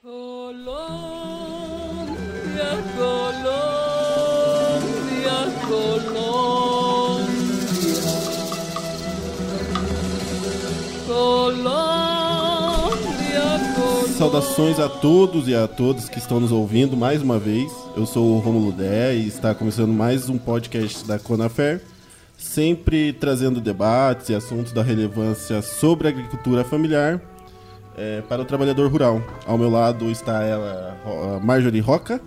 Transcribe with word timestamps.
Colombia, 0.00 0.62
Colombia, 2.94 3.58
Colombia. 5.66 6.18
Colômbia, 11.04 11.82
Colômbia. 13.74 14.16
Saudações 14.16 14.78
a 14.78 14.88
todos 14.88 15.48
e 15.48 15.54
a 15.56 15.66
todas 15.66 16.08
que 16.08 16.18
estão 16.18 16.38
nos 16.38 16.52
ouvindo 16.52 16.96
mais 16.96 17.20
uma 17.20 17.40
vez. 17.40 17.72
Eu 17.96 18.06
sou 18.06 18.36
o 18.36 18.38
Romulo 18.38 18.70
Dé 18.70 19.16
e 19.16 19.26
está 19.26 19.52
começando 19.52 19.92
mais 19.92 20.28
um 20.28 20.38
podcast 20.38 21.04
da 21.08 21.18
Conafer, 21.18 21.82
sempre 22.36 23.12
trazendo 23.14 23.60
debates 23.60 24.28
e 24.28 24.34
assuntos 24.36 24.70
da 24.72 24.84
relevância 24.84 25.60
sobre 25.60 26.06
a 26.06 26.10
agricultura 26.10 26.62
familiar 26.62 27.20
é, 27.98 28.22
para 28.28 28.42
o 28.42 28.44
trabalhador 28.44 28.90
rural. 28.90 29.20
Ao 29.46 29.58
meu 29.58 29.68
lado 29.68 30.10
está 30.10 30.42
ela, 30.42 30.96
Marjorie 31.42 31.80
Roca. 31.80 32.20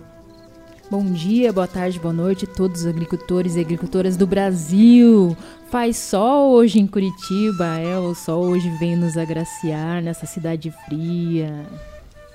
Bom 0.90 1.04
dia, 1.06 1.50
boa 1.52 1.66
tarde, 1.66 1.98
boa 1.98 2.12
noite 2.12 2.44
a 2.44 2.54
todos 2.54 2.82
os 2.82 2.86
agricultores 2.86 3.56
e 3.56 3.60
agricultoras 3.60 4.14
do 4.16 4.26
Brasil. 4.26 5.34
Faz 5.70 5.96
sol 5.96 6.52
hoje 6.52 6.78
em 6.78 6.86
Curitiba, 6.86 7.78
é, 7.78 7.96
o 7.98 8.14
sol 8.14 8.44
hoje 8.44 8.68
vem 8.78 8.94
nos 8.94 9.16
agraciar 9.16 10.02
nessa 10.02 10.26
cidade 10.26 10.70
fria. 10.86 11.64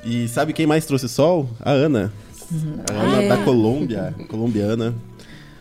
E 0.04 0.28
sabe 0.28 0.54
quem 0.54 0.66
mais 0.66 0.86
trouxe 0.88 1.08
sol? 1.08 1.48
A 1.60 1.70
Ana. 1.72 2.12
A 2.90 2.94
Ana 2.94 3.18
Ah, 3.18 3.24
é? 3.24 3.28
da 3.30 3.38
Colômbia, 3.38 4.16
colombiana. 4.28 4.96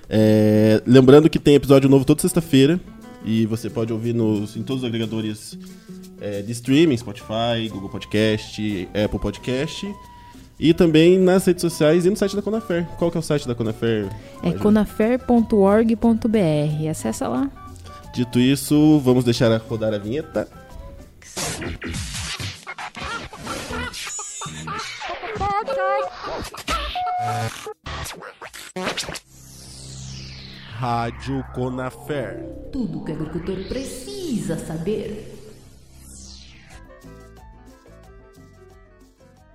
É, 0.08 0.80
lembrando 0.86 1.28
que 1.28 1.38
tem 1.38 1.54
episódio 1.56 1.90
novo 1.90 2.04
toda 2.04 2.22
sexta-feira. 2.22 2.80
E 3.24 3.46
você 3.46 3.68
pode 3.68 3.92
ouvir 3.92 4.14
nos, 4.14 4.56
em 4.56 4.62
todos 4.62 4.82
os 4.82 4.88
agregadores 4.88 5.58
é, 6.20 6.42
de 6.42 6.52
streaming, 6.52 6.96
Spotify, 6.96 7.68
Google 7.70 7.88
Podcast, 7.88 8.88
Apple 9.04 9.18
Podcast. 9.18 9.94
E 10.58 10.72
também 10.72 11.18
nas 11.18 11.44
redes 11.44 11.60
sociais 11.60 12.06
e 12.06 12.10
no 12.10 12.16
site 12.16 12.34
da 12.34 12.42
Conafer. 12.42 12.86
Qual 12.98 13.10
que 13.10 13.16
é 13.16 13.20
o 13.20 13.22
site 13.22 13.46
da 13.46 13.54
Conafer? 13.54 14.08
É 14.42 14.52
conafer.org.br, 14.52 16.88
acessa 16.90 17.28
lá. 17.28 17.50
Dito 18.14 18.38
isso, 18.38 18.98
vamos 19.00 19.24
deixar 19.24 19.54
rodar 19.60 19.92
a 19.92 19.98
vinheta. 19.98 20.48
Rádio 30.76 31.42
Conafer. 31.54 32.44
Tudo 32.70 33.02
que 33.02 33.10
o 33.10 33.14
agricultor 33.14 33.56
precisa 33.66 34.58
saber. 34.58 35.32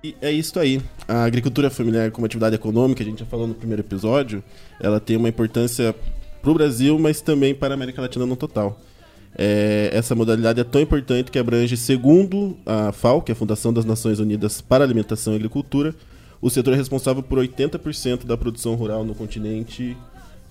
E 0.02 0.16
é 0.20 0.32
isso 0.32 0.58
aí. 0.58 0.82
A 1.06 1.22
agricultura 1.22 1.70
familiar 1.70 2.10
como 2.10 2.26
atividade 2.26 2.56
econômica, 2.56 3.04
a 3.04 3.06
gente 3.06 3.20
já 3.20 3.26
falou 3.26 3.46
no 3.46 3.54
primeiro 3.54 3.82
episódio, 3.82 4.42
ela 4.80 4.98
tem 4.98 5.16
uma 5.16 5.28
importância 5.28 5.94
para 6.42 6.50
o 6.50 6.54
Brasil, 6.54 6.98
mas 6.98 7.20
também 7.20 7.54
para 7.54 7.72
a 7.72 7.76
América 7.76 8.02
Latina 8.02 8.26
no 8.26 8.34
total. 8.34 8.80
É, 9.38 9.90
essa 9.92 10.16
modalidade 10.16 10.58
é 10.60 10.64
tão 10.64 10.80
importante 10.80 11.30
que 11.30 11.38
abrange, 11.38 11.76
segundo 11.76 12.56
a 12.66 12.90
FAO, 12.90 13.22
que 13.22 13.30
é 13.30 13.34
a 13.34 13.36
Fundação 13.36 13.72
das 13.72 13.84
Nações 13.84 14.18
Unidas 14.18 14.60
para 14.60 14.82
a 14.82 14.86
Alimentação 14.86 15.34
e 15.34 15.36
Agricultura, 15.36 15.94
o 16.40 16.50
setor 16.50 16.74
é 16.74 16.76
responsável 16.76 17.22
por 17.22 17.38
80% 17.38 18.26
da 18.26 18.36
produção 18.36 18.74
rural 18.74 19.04
no 19.04 19.14
continente 19.14 19.96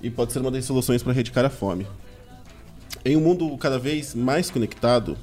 e 0.01 0.09
pode 0.09 0.33
ser 0.33 0.39
uma 0.39 0.51
das 0.51 0.65
soluções 0.65 1.01
para 1.03 1.13
erradicar 1.13 1.45
a 1.45 1.49
fome. 1.49 1.85
Em 3.03 3.15
um 3.17 3.21
mundo 3.21 3.57
cada 3.57 3.79
vez 3.79 4.13
mais 4.13 4.49
conectado, 4.49 5.17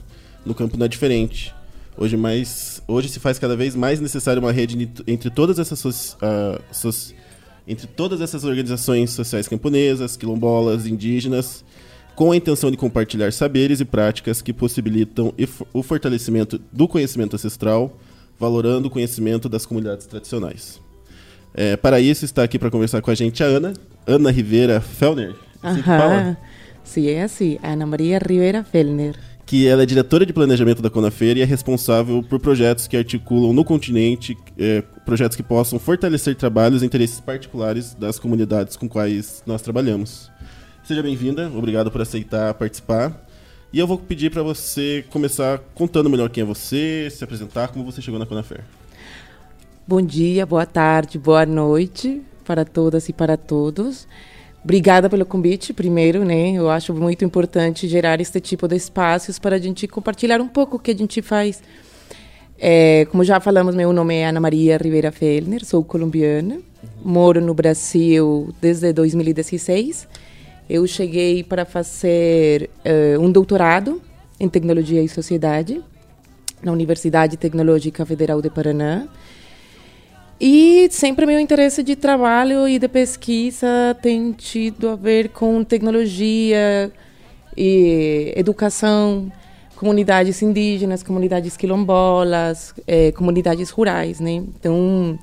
no 0.45 0.55
campo 0.55 0.77
não 0.77 0.87
é 0.87 0.89
diferente. 0.89 1.55
Hoje, 1.97 2.17
mais, 2.17 2.83
hoje 2.87 3.09
se 3.09 3.19
faz 3.19 3.39
cada 3.39 3.57
vez 3.57 3.75
mais 3.75 4.01
necessário 4.01 4.41
uma 4.41 4.53
rede 4.53 4.91
entre 5.07 5.31
todas 5.31 5.59
essas, 5.59 5.79
soci- 5.79 6.17
ah, 6.23 6.61
soci- 6.70 7.15
entre 7.67 7.87
todas 7.87 8.20
essas 8.20 8.45
organizações 8.45 9.11
sociais 9.11 9.48
camponesas, 9.48 10.17
quilombolas, 10.17 10.86
indígenas, 10.86 11.64
com 12.14 12.33
a 12.33 12.36
intenção 12.36 12.70
de 12.70 12.77
compartilhar 12.77 13.33
saberes 13.33 13.81
e 13.81 13.85
práticas 13.85 14.41
que 14.41 14.52
possibilitam 14.52 15.33
o 15.73 15.83
fortalecimento 15.83 16.61
do 16.73 16.89
conhecimento 16.89 17.36
ancestral, 17.36 17.97
valorando 18.39 18.89
o 18.89 18.91
conhecimento 18.91 19.48
das 19.48 19.67
comunidades 19.67 20.07
tradicionais. 20.07 20.81
É, 21.61 21.77
para 21.77 21.98
isso, 21.98 22.24
está 22.24 22.45
aqui 22.45 22.57
para 22.57 22.70
conversar 22.70 23.02
com 23.02 23.11
a 23.11 23.14
gente 23.17 23.42
a 23.42 23.46
Ana, 23.46 23.73
Ana 24.07 24.30
Rivera 24.30 24.80
Fellner, 24.80 25.35
assim? 25.61 25.80
Ajá. 25.80 26.36
Sí, 26.85 27.11
es 27.11 27.33
así. 27.33 27.58
Ana 27.64 27.85
María 27.85 28.20
Rivera 28.20 28.63
Fellner. 28.63 29.17
que 29.45 29.67
ela 29.67 29.83
é 29.83 29.86
diretora 29.86 30.24
de 30.24 30.33
planejamento 30.33 30.80
da 30.80 30.89
Conafer 30.89 31.36
e 31.36 31.41
é 31.41 31.45
responsável 31.45 32.23
por 32.23 32.39
projetos 32.39 32.86
que 32.86 32.96
articulam 32.96 33.52
no 33.52 33.64
continente 33.64 34.36
é, 34.57 34.83
projetos 35.05 35.36
que 35.36 35.42
possam 35.42 35.80
fortalecer 35.80 36.36
trabalhos 36.36 36.83
e 36.83 36.86
interesses 36.86 37.19
particulares 37.19 37.92
das 37.92 38.20
comunidades 38.20 38.77
com 38.77 38.89
quais 38.89 39.42
nós 39.45 39.61
trabalhamos. 39.61 40.30
Seja 40.85 41.02
bem-vinda, 41.02 41.51
obrigado 41.52 41.90
por 41.90 42.01
aceitar 42.01 42.55
participar. 42.55 43.27
E 43.73 43.80
eu 43.80 43.86
vou 43.86 43.98
pedir 43.98 44.30
para 44.30 44.45
você 44.45 45.05
começar 45.11 45.58
contando 45.75 46.08
melhor 46.08 46.30
quem 46.30 46.42
é 46.42 46.46
você, 46.46 47.08
se 47.11 47.25
apresentar, 47.25 47.69
como 47.69 47.85
você 47.85 48.01
chegou 48.01 48.20
na 48.20 48.27
Conafer. 48.27 48.63
Bom 49.89 50.03
dia, 50.03 50.45
boa 50.45 50.67
tarde, 50.67 51.19
boa 51.19 51.47
noite 51.47 52.21
para 52.45 52.63
todas 52.63 53.09
e 53.09 53.13
para 53.15 53.39
todos. 53.39 54.07
Obrigada 54.63 55.09
pelo 55.09 55.25
convite, 55.25 55.73
primeiro, 55.73 56.27
né? 56.27 56.51
Eu 56.53 56.69
acho 56.69 56.93
muito 56.93 57.25
importante 57.25 57.89
gerar 57.89 58.21
este 58.21 58.39
tipo 58.39 58.69
de 58.69 58.77
espaços 58.77 59.39
para 59.39 59.57
a 59.57 59.59
gente 59.59 59.89
compartilhar 59.89 60.43
um 60.43 60.47
pouco 60.47 60.77
o 60.77 60.79
que 60.79 60.91
a 60.91 60.95
gente 60.95 61.23
faz. 61.23 61.63
É, 62.59 63.07
como 63.07 63.25
já 63.25 63.41
falamos, 63.41 63.75
meu 63.75 63.91
nome 63.91 64.17
é 64.17 64.27
Ana 64.27 64.41
Maria 64.41 64.77
Rivera 64.77 65.11
Fellner, 65.11 65.65
sou 65.65 65.83
colombiana, 65.83 66.61
moro 67.03 67.41
no 67.41 67.55
Brasil 67.55 68.55
desde 68.61 68.93
2016. 68.93 70.07
Eu 70.69 70.87
cheguei 70.87 71.43
para 71.43 71.65
fazer 71.65 72.69
eh, 72.85 73.17
um 73.19 73.33
doutorado 73.33 74.03
em 74.39 74.51
tecnologia 74.51 75.03
e 75.03 75.09
sociedade 75.09 75.83
na 76.63 76.73
Universidade 76.73 77.39
Tecnológica 77.39 78.05
Federal 78.05 78.43
de 78.43 78.51
Paraná. 78.51 79.09
E 80.41 80.89
sempre 80.93 81.27
meu 81.27 81.41
interesse 81.41 81.83
de 81.83 81.97
trabalho 81.97 82.69
e 82.69 82.79
de 82.79 82.87
pesquisa 82.87 83.67
tem 84.01 84.31
tido 84.31 84.91
a 84.91 84.95
ver 84.95 85.31
com 85.31 85.65
tecnologia 85.65 86.93
e 87.57 88.33
educação, 88.37 89.33
comunidades 89.75 90.41
indígenas, 90.41 91.03
comunidades 91.03 91.57
quilombolas, 91.57 92.73
eh, 92.87 93.11
comunidades 93.11 93.71
rurais, 93.71 94.21
né? 94.21 94.31
Então, 94.31 95.19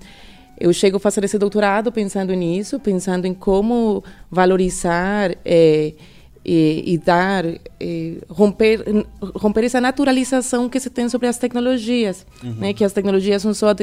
eu 0.60 0.74
chego 0.74 0.98
a 0.98 1.00
fazer 1.00 1.24
esse 1.24 1.38
doutorado 1.38 1.94
pensando 1.94 2.34
nisso, 2.34 2.78
pensando 2.78 3.26
em 3.26 3.34
como 3.34 4.04
valorizar 4.30 5.34
eh, 5.46 5.94
e, 6.46 6.94
e 6.94 6.98
dar, 6.98 7.44
eh, 7.46 8.18
romper, 8.30 8.84
romper 9.34 9.64
essa 9.64 9.82
naturalização 9.82 10.70
que 10.70 10.80
se 10.80 10.92
tem 10.92 11.10
sobre 11.10 11.28
as 11.28 11.40
tecnologias, 11.40 12.26
né? 12.44 12.72
Que 12.74 12.84
as 12.84 12.94
tecnologias 12.94 13.42
são 13.42 13.54
só 13.54 13.74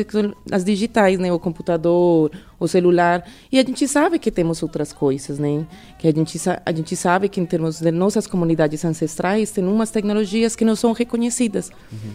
as 0.51 0.65
digitais, 0.65 1.19
né? 1.19 1.33
O 1.33 1.41
computador, 1.41 2.31
o 2.65 2.69
celular, 2.69 3.25
e 3.51 3.59
a 3.59 3.63
gente 3.63 3.87
sabe 3.89 4.19
que 4.19 4.31
temos 4.31 4.63
outras 4.63 4.93
coisas, 4.93 5.39
né? 5.39 5.67
Que 5.99 6.09
a 6.09 6.13
gente 6.13 6.39
a 6.65 6.73
gente 6.73 6.97
sabe 6.97 7.29
que 7.29 7.41
em 7.41 7.47
termos 7.47 7.81
de 7.81 7.91
nossas 7.91 8.27
comunidades 8.27 8.85
ancestrais 8.85 9.51
tem 9.51 9.65
umas 9.65 9.91
tecnologias 9.91 10.57
que 10.57 10.65
não 10.65 10.77
são 10.77 10.93
reconhecidas. 10.93 11.71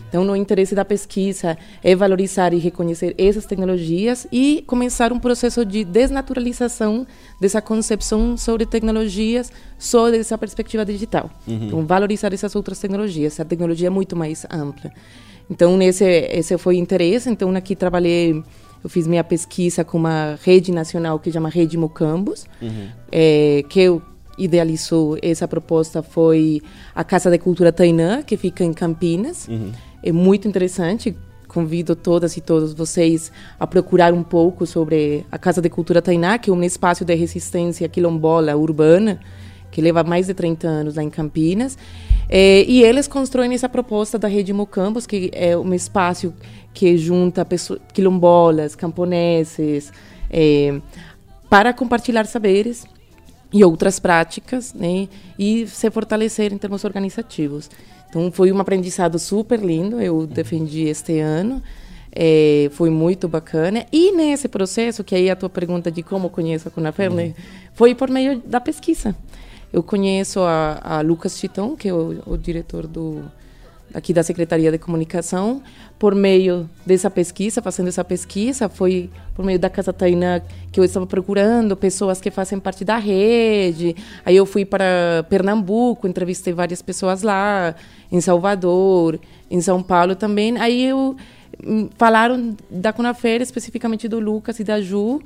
Então, 0.10 0.24
no 0.24 0.36
interesse 0.36 0.74
da 0.76 0.86
pesquisa 0.86 1.58
é 1.84 1.96
valorizar 1.96 2.54
e 2.54 2.58
reconhecer 2.58 3.16
essas 3.18 3.46
tecnologias 3.46 4.28
e 4.32 4.64
começar 4.68 5.12
um 5.14 5.20
processo 5.20 5.66
de 5.66 5.84
desnaturalização 5.84 7.06
dessa 7.40 7.62
concepção 7.62 8.38
sobre 8.38 8.66
tecnologias 8.66 9.52
só 9.78 10.10
dessa 10.10 10.38
perspectiva 10.38 10.86
digital. 10.86 11.30
Então, 11.48 11.86
valorizar 11.86 12.34
essas 12.34 12.56
outras 12.56 12.80
tecnologias. 12.80 13.40
A 13.40 13.46
tecnologia 13.46 13.88
é 13.88 13.92
muito 13.92 14.16
mais 14.16 14.46
ampla. 14.50 14.92
Então, 15.50 15.78
nesse 15.78 16.04
esse 16.04 16.58
foi 16.58 16.76
o 16.76 16.78
interesse. 16.78 17.30
Então, 17.30 17.56
aqui 17.56 17.76
trabalhei, 17.76 18.44
eu 18.88 18.90
fiz 18.90 19.06
minha 19.06 19.24
pesquisa 19.24 19.84
com 19.84 19.98
uma 19.98 20.40
rede 20.42 20.72
nacional 20.72 21.20
que 21.20 21.30
chama 21.30 21.50
Rede 21.50 21.78
Mocambos, 21.78 22.46
eh, 23.12 23.66
que 23.68 23.82
eu 23.82 24.02
idealizou 24.38 25.18
essa 25.22 25.46
proposta 25.46 26.02
foi 26.02 26.62
a 26.96 27.04
Casa 27.04 27.30
de 27.30 27.38
Cultura 27.38 27.74
Tainã, 27.74 28.22
que 28.24 28.38
fica 28.38 28.64
em 28.64 28.72
Campinas. 28.72 29.50
É 30.02 30.12
muito 30.14 30.48
interessante. 30.48 31.18
Convido 31.50 31.98
todas 31.98 32.38
e 32.38 32.42
todos 32.42 32.74
vocês 32.74 33.30
a 33.60 33.68
procurar 33.68 34.14
um 34.14 34.24
pouco 34.24 34.66
sobre 34.66 35.26
a 35.30 35.38
Casa 35.38 35.62
de 35.62 35.70
Cultura 35.70 36.02
Tainá, 36.02 36.38
que 36.38 36.50
é 36.50 36.54
um 36.54 36.64
espaço 36.64 37.04
de 37.04 37.14
resistência 37.14 37.90
quilombola 37.90 38.56
urbana, 38.56 39.20
que 39.78 39.82
leva 39.82 40.04
mais 40.04 40.26
de 40.26 40.34
30 40.34 40.68
anos 40.68 40.96
lá 40.96 41.04
em 41.04 41.10
Campinas. 41.12 41.78
É, 42.28 42.64
e 42.64 42.82
eles 42.82 43.08
constroem 43.08 43.54
essa 43.54 43.70
proposta 43.70 44.18
da 44.18 44.28
Rede 44.28 44.52
Mocambos, 44.52 45.06
que 45.06 45.30
é 45.32 45.56
um 45.56 45.72
espaço 45.72 46.34
que 46.74 46.98
junta 46.98 47.46
pessoas, 47.46 47.80
quilombolas, 47.94 48.76
camponeses, 48.76 49.94
é, 50.32 50.82
para 51.48 51.74
compartilhar 51.74 52.26
saberes 52.26 52.88
e 53.54 53.64
outras 53.64 54.00
práticas, 54.00 54.74
né? 54.74 55.08
E 55.38 55.68
se 55.68 55.92
fortalecer 55.92 56.52
em 56.52 56.58
termos 56.58 56.84
organizativos. 56.84 57.70
Então 58.10 58.32
foi 58.32 58.52
um 58.52 58.60
aprendizado 58.60 59.20
super 59.20 59.60
lindo. 59.60 60.02
Eu 60.02 60.26
defendi 60.26 60.86
este 60.86 61.20
ano. 61.20 61.62
É, 62.12 62.68
foi 62.72 62.90
muito 62.90 63.28
bacana. 63.28 63.86
E 63.92 64.12
nesse 64.12 64.48
processo, 64.48 65.04
que 65.04 65.14
aí 65.14 65.28
é 65.28 65.32
a 65.34 65.36
tua 65.36 65.52
pergunta 65.52 65.92
de 65.92 66.02
como 66.02 66.32
conheço 66.32 66.68
a 66.68 66.72
Conafer, 66.72 67.14
né, 67.14 67.36
foi 67.74 67.94
por 67.94 68.10
meio 68.10 68.42
da 68.44 68.60
pesquisa. 68.60 69.16
Eu 69.72 69.84
conheço 69.84 70.40
a, 70.42 70.80
a 70.82 71.02
Lucas 71.02 71.38
Chitão, 71.38 71.76
que 71.76 71.90
é 71.90 71.94
o, 71.94 72.22
o 72.26 72.38
diretor 72.38 72.88
do, 72.88 73.24
aqui 73.94 74.14
da 74.14 74.24
Secretaria 74.24 74.72
de 74.72 74.78
Comunicação, 74.78 75.62
por 75.98 76.14
meio 76.14 76.70
dessa 76.86 77.10
pesquisa, 77.10 77.62
fazendo 77.62 77.88
essa 77.88 78.04
pesquisa, 78.04 78.70
foi 78.70 79.10
por 79.36 79.44
meio 79.44 79.58
da 79.58 79.70
Casa 79.70 79.92
Tainã 79.92 80.42
que 80.72 80.80
eu 80.80 80.84
estava 80.84 81.08
procurando 81.08 81.76
pessoas 81.76 82.22
que 82.22 82.30
fazem 82.30 82.60
parte 82.60 82.86
da 82.86 82.98
rede. 82.98 83.96
Aí 84.26 84.36
eu 84.36 84.46
fui 84.46 84.66
para 84.66 85.26
Pernambuco, 85.30 86.08
entrevistei 86.08 86.54
várias 86.54 86.82
pessoas 86.82 87.24
lá, 87.24 87.76
em 88.12 88.22
Salvador, 88.22 89.20
em 89.50 89.62
São 89.62 89.82
Paulo 89.82 90.16
também. 90.16 90.58
Aí 90.58 90.86
eu 90.86 91.16
hum, 91.66 91.90
falaram 91.98 92.56
da 92.70 92.94
Conafeira, 92.94 93.44
especificamente 93.44 94.08
do 94.08 94.20
Lucas 94.20 94.60
e 94.60 94.64
da 94.64 94.80
Ju. 94.82 95.22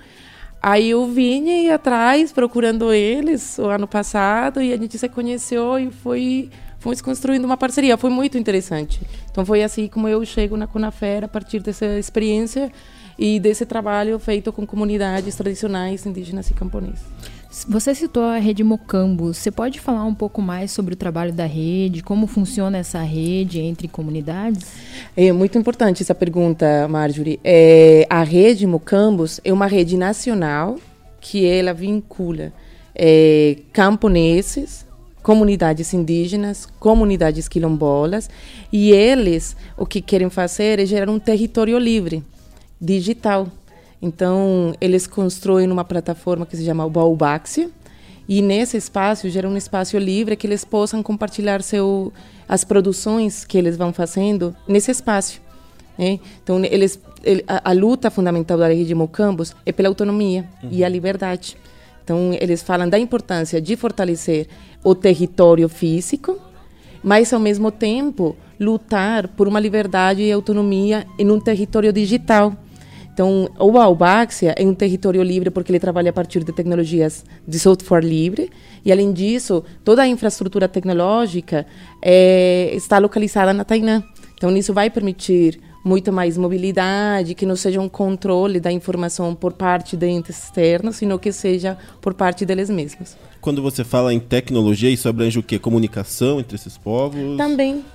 Aí 0.62 0.92
eu 0.92 1.08
vim 1.08 1.69
atrás 1.69 2.31
procurando 2.31 2.94
eles 2.94 3.58
o 3.58 3.66
ano 3.66 3.88
passado 3.88 4.62
e 4.62 4.72
a 4.72 4.78
gente 4.78 4.96
se 4.98 5.10
conheceu 5.10 5.80
e 5.80 5.90
foi 5.90 6.52
fomos 6.78 7.02
construindo 7.02 7.46
uma 7.46 7.58
parceria. 7.58 7.98
Foi 7.98 8.10
muito 8.10 8.38
interessante. 8.38 9.02
Então 9.31 9.44
foi 9.44 9.63
assim 9.63 9.88
como 9.88 10.08
eu 10.08 10.24
chego 10.24 10.56
na 10.56 10.68
Conafera 10.68 11.25
a 11.25 11.30
partir 11.30 11.62
dessa 11.62 11.86
experiência 11.98 12.72
e 13.18 13.40
desse 13.40 13.66
trabalho 13.66 14.19
feito 14.19 14.54
com 14.54 14.66
comunidades 14.66 15.36
tradicionais 15.36 16.06
indígenas 16.06 16.50
e 16.50 16.54
camponesas. 16.54 17.02
Você 17.68 17.94
citou 17.94 18.24
a 18.24 18.38
rede 18.38 18.63
Mocambo. 18.63 19.33
Você 19.33 19.51
pode 19.51 19.77
falar 19.77 20.06
um 20.06 20.15
pouco 20.15 20.42
mais 20.42 20.71
sobre 20.71 20.94
o 20.94 20.98
trabalho 20.98 21.33
da 21.33 21.45
rede, 21.45 22.01
como 22.01 22.25
funciona 22.25 22.77
essa 22.77 23.01
rede 23.01 23.59
entre 23.59 23.89
comunidades? 23.89 24.71
É 25.18 25.33
muito 25.33 25.57
importante 25.57 26.01
essa 26.01 26.15
pergunta, 26.15 26.88
Marjorie. 26.88 27.42
É, 27.44 28.07
a 28.09 28.24
rede 28.24 28.65
Mocambos 28.65 29.42
é 29.44 29.51
uma 29.51 29.68
rede 29.68 29.98
nacional 29.98 30.77
que 31.19 31.45
ela 31.45 31.74
vincula 31.74 32.53
é, 32.95 33.57
camponeses, 33.74 34.86
comunidades 35.21 35.94
indígenas, 35.94 36.65
comunidades 36.80 37.50
quilombolas, 37.50 38.30
e 38.71 38.92
eles 38.92 39.57
o 39.77 39.86
que 39.86 40.01
querem 40.01 40.30
fazer 40.30 40.80
é 40.80 40.86
gerar 40.86 41.12
um 41.12 41.19
território 41.19 41.77
livre, 41.77 42.24
digital. 42.80 43.50
Então, 44.01 44.74
eles 44.81 45.06
constroem 45.06 45.69
uma 45.71 45.86
plataforma 45.86 46.45
que 46.45 46.57
se 46.57 46.65
chama 46.65 46.86
o 46.86 46.89
Baobaxia, 46.89 47.69
e 48.27 48.42
nesse 48.42 48.77
espaço 48.77 49.30
gera 49.30 49.48
um 49.48 49.57
espaço 49.57 49.98
livre 49.98 50.36
que 50.36 50.48
eles 50.48 50.63
possam 50.63 51.03
compartilhar 51.03 51.62
seu, 51.62 52.13
as 52.48 52.63
produções 52.63 53.44
que 53.44 53.57
eles 53.57 53.75
vão 53.77 53.92
fazendo 53.92 54.56
nesse 54.68 54.89
espaço. 54.89 55.42
Né? 55.98 56.19
Então, 56.42 56.63
eles, 56.63 57.00
ele, 57.24 57.44
a, 57.48 57.69
a, 57.69 57.74
luta 57.74 58.09
fundamental 58.09 58.57
da 58.57 58.68
rede 58.68 58.86
de 58.86 58.95
Mocambos 58.95 59.53
é 59.65 59.71
pela 59.71 59.89
autonomia 59.89 60.48
uhum. 60.63 60.69
e 60.71 60.83
a 60.83 60.89
liberdade. 60.89 61.57
Então, 62.03 62.36
eles 62.39 62.62
falam 62.62 62.89
da 62.89 62.98
importância 62.98 63.62
de 63.62 63.75
fortalecer 63.75 64.48
o 64.83 64.95
território 64.95 65.68
físico, 65.69 66.39
mas, 67.03 67.33
ao 67.33 67.39
mesmo 67.39 67.71
tempo, 67.71 68.36
lutar 68.59 69.27
por 69.27 69.48
uma 69.48 69.59
liberdade 69.59 70.21
e 70.21 70.31
autonomia 70.31 71.06
em 71.18 71.30
um 71.30 71.39
território 71.39 71.92
digital. 71.92 72.56
Então, 73.22 73.48
o 73.60 73.78
Albaxia 73.78 74.56
é 74.58 74.66
um 74.66 74.74
território 74.74 75.22
livre 75.22 75.52
porque 75.52 75.72
ele 75.72 75.80
trabalha 75.80 76.10
a 76.10 76.14
partir 76.14 76.44
de 76.44 76.52
tecnologias 76.52 77.24
de 77.48 77.60
software 77.60 78.02
livre 78.04 78.50
e, 78.84 78.92
além 78.92 79.14
disso, 79.14 79.64
toda 79.86 80.02
a 80.02 80.08
infraestrutura 80.08 80.68
tecnológica 80.68 81.68
é, 82.02 82.72
está 82.74 82.98
localizada 82.98 83.54
na 83.54 83.64
Tainã. 83.64 84.04
Então, 84.34 84.58
isso 84.58 84.74
vai 84.74 84.90
permitir 84.90 85.62
muito 85.86 86.12
mais 86.12 86.36
mobilidade, 86.36 87.36
que 87.36 87.46
não 87.46 87.56
seja 87.56 87.80
um 87.80 87.88
controle 87.88 88.60
da 88.60 88.72
informação 88.72 89.36
por 89.36 89.54
parte 89.54 89.96
de 89.96 90.08
entes 90.08 90.46
externos, 90.46 90.96
sino 90.96 91.20
que 91.20 91.32
seja 91.32 91.78
por 92.02 92.16
parte 92.16 92.44
deles 92.44 92.72
mesmos. 92.72 93.16
Quando 93.40 93.62
você 93.62 93.84
fala 93.84 94.12
em 94.12 94.20
tecnologia, 94.20 94.90
isso 94.90 95.08
abrange 95.08 95.38
o 95.38 95.44
quê? 95.44 95.60
Comunicação 95.60 96.40
entre 96.40 96.56
esses 96.56 96.76
povos? 96.76 97.38
Também. 97.38 97.86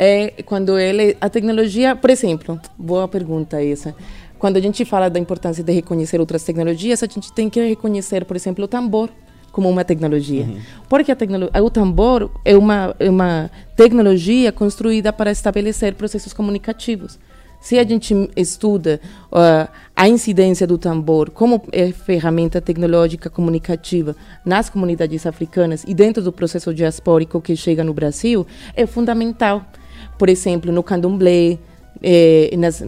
É, 0.00 0.42
quando 0.44 0.78
ele, 0.78 1.16
a 1.20 1.28
tecnologia, 1.28 1.96
por 1.96 2.08
exemplo, 2.08 2.60
boa 2.78 3.08
pergunta 3.08 3.60
essa. 3.60 3.96
Quando 4.38 4.56
a 4.56 4.60
gente 4.60 4.84
fala 4.84 5.08
da 5.08 5.18
importância 5.18 5.64
de 5.64 5.72
reconhecer 5.72 6.20
outras 6.20 6.42
tecnologias, 6.44 7.02
a 7.02 7.06
gente 7.06 7.32
tem 7.32 7.50
que 7.50 7.60
reconhecer, 7.60 8.24
por 8.24 8.36
exemplo, 8.36 8.64
o 8.64 8.68
tambor 8.68 9.10
como 9.50 9.68
uma 9.68 9.84
tecnologia. 9.84 10.44
Uhum. 10.44 10.60
Porque 10.88 11.10
a 11.10 11.16
tecnologia, 11.16 11.62
o 11.62 11.70
tambor 11.70 12.30
é 12.44 12.56
uma, 12.56 12.94
é 12.98 13.10
uma 13.10 13.50
tecnologia 13.74 14.52
construída 14.52 15.12
para 15.12 15.30
estabelecer 15.30 15.94
processos 15.94 16.32
comunicativos. 16.32 17.18
Se 17.60 17.76
a 17.76 17.84
gente 17.84 18.14
estuda 18.36 19.00
uh, 19.32 19.68
a 19.96 20.08
incidência 20.08 20.64
do 20.64 20.78
tambor 20.78 21.30
como 21.30 21.60
é 21.72 21.90
ferramenta 21.90 22.60
tecnológica 22.60 23.28
comunicativa 23.28 24.14
nas 24.44 24.70
comunidades 24.70 25.26
africanas 25.26 25.84
e 25.86 25.92
dentro 25.92 26.22
do 26.22 26.30
processo 26.30 26.72
diaspórico 26.72 27.40
que 27.40 27.56
chega 27.56 27.82
no 27.82 27.92
Brasil, 27.92 28.46
é 28.76 28.86
fundamental. 28.86 29.66
Por 30.16 30.28
exemplo, 30.28 30.70
no 30.70 30.84
candomblé, 30.84 31.58
eh, 32.02 32.54
nas, 32.56 32.82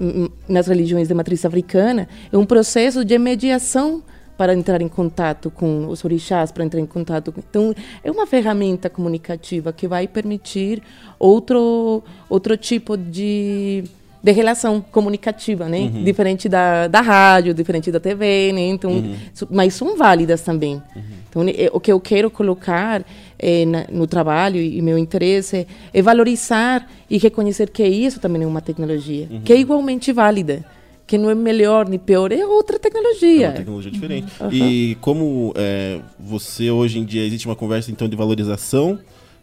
nas 0.49 0.67
religiões 0.67 1.09
de 1.09 1.15
matriz 1.15 1.45
africana, 1.45 2.09
é 2.33 2.37
um 2.37 2.47
processo 2.47 3.05
de 3.05 3.19
mediação 3.19 4.03
para 4.41 4.55
entrar 4.55 4.81
em 4.81 4.89
contato 4.89 5.51
com 5.51 5.87
os 5.89 6.03
orixás, 6.03 6.51
para 6.51 6.65
entrar 6.65 6.81
em 6.81 6.87
contato. 6.87 7.35
Então, 7.37 7.75
é 8.03 8.11
uma 8.11 8.27
ferramenta 8.27 8.89
comunicativa 8.89 9.71
que 9.71 9.87
vai 9.87 10.09
permitir 10.09 10.83
outro, 11.19 12.03
outro 12.27 12.57
tipo 12.57 12.97
de, 12.97 13.85
de 14.23 14.33
relação 14.33 14.81
comunicativa, 14.81 15.69
né? 15.69 15.81
Uhum. 15.81 16.05
Diferente 16.05 16.49
da, 16.49 16.89
da 16.89 17.01
rádio, 17.01 17.55
diferente 17.55 17.91
da 17.91 17.99
TV, 17.99 18.53
né? 18.53 18.61
Então, 18.69 18.91
uhum. 18.91 19.17
mas 19.51 19.75
são 19.75 19.97
válidas 19.97 20.43
também. 20.43 20.75
Uhum. 20.95 21.03
Então, 21.29 21.43
é, 21.49 21.71
o 21.73 21.81
que 21.81 21.91
eu 21.91 21.99
quero 22.01 22.31
colocar 22.31 23.05
é, 23.39 23.65
na, 23.65 23.87
no 23.91 24.07
trabalho 24.07 24.61
e 24.61 24.83
meu 24.83 24.99
interesse 24.99 25.67
é 25.93 26.03
valorizar 26.03 26.87
e 27.09 27.17
reconhecer 27.17 27.71
que 27.71 27.85
isso 27.85 28.21
também 28.21 28.43
é 28.43 28.47
uma 28.47 28.61
tecnologia, 28.61 29.29
que 29.45 29.53
é 29.53 29.57
uhum. 29.57 29.63
igualmente 29.63 30.13
válida 30.13 30.65
que 31.07 31.19
não 31.19 31.29
é 31.29 31.35
melhor 31.35 31.89
nem 31.89 31.99
pior, 31.99 32.31
é 32.31 32.47
outra 32.47 32.79
tecnologia. 32.79 33.47
É 33.47 33.49
uma 33.49 33.57
tecnologia 33.57 33.91
diferente. 33.91 34.33
Uhum. 34.41 34.53
E 34.53 34.95
como 35.01 35.53
é, 35.57 36.01
você 36.17 36.71
hoje 36.71 37.01
em 37.01 37.05
dia 37.05 37.27
existe 37.27 37.49
uma 37.49 37.57
conversa 37.57 37.91
então 37.91 38.09
de 38.09 38.15
valorização 38.15 38.97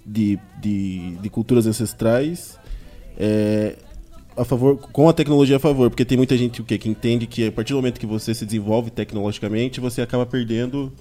de, 0.06 0.40
de, 0.62 1.18
de 1.18 1.30
culturas 1.30 1.68
ancestrais 1.68 2.58
é, 3.20 3.76
a 4.38 4.46
favor 4.46 4.78
com 4.78 5.10
a 5.10 5.14
tecnologia 5.14 5.58
a 5.58 5.60
favor, 5.60 5.90
porque 5.90 6.06
tem 6.06 6.18
muita 6.18 6.38
gente 6.38 6.62
o 6.62 6.64
quê? 6.64 6.78
que 6.78 6.90
entende 6.90 7.26
que 7.26 7.48
a 7.48 7.52
partir 7.52 7.74
do 7.74 7.78
momento 7.78 8.00
que 8.00 8.06
você 8.06 8.34
se 8.34 8.46
desenvolve 8.46 8.92
tecnologicamente, 8.92 9.80
você 9.80 10.02
acaba 10.02 10.26
perdendo 10.26 10.92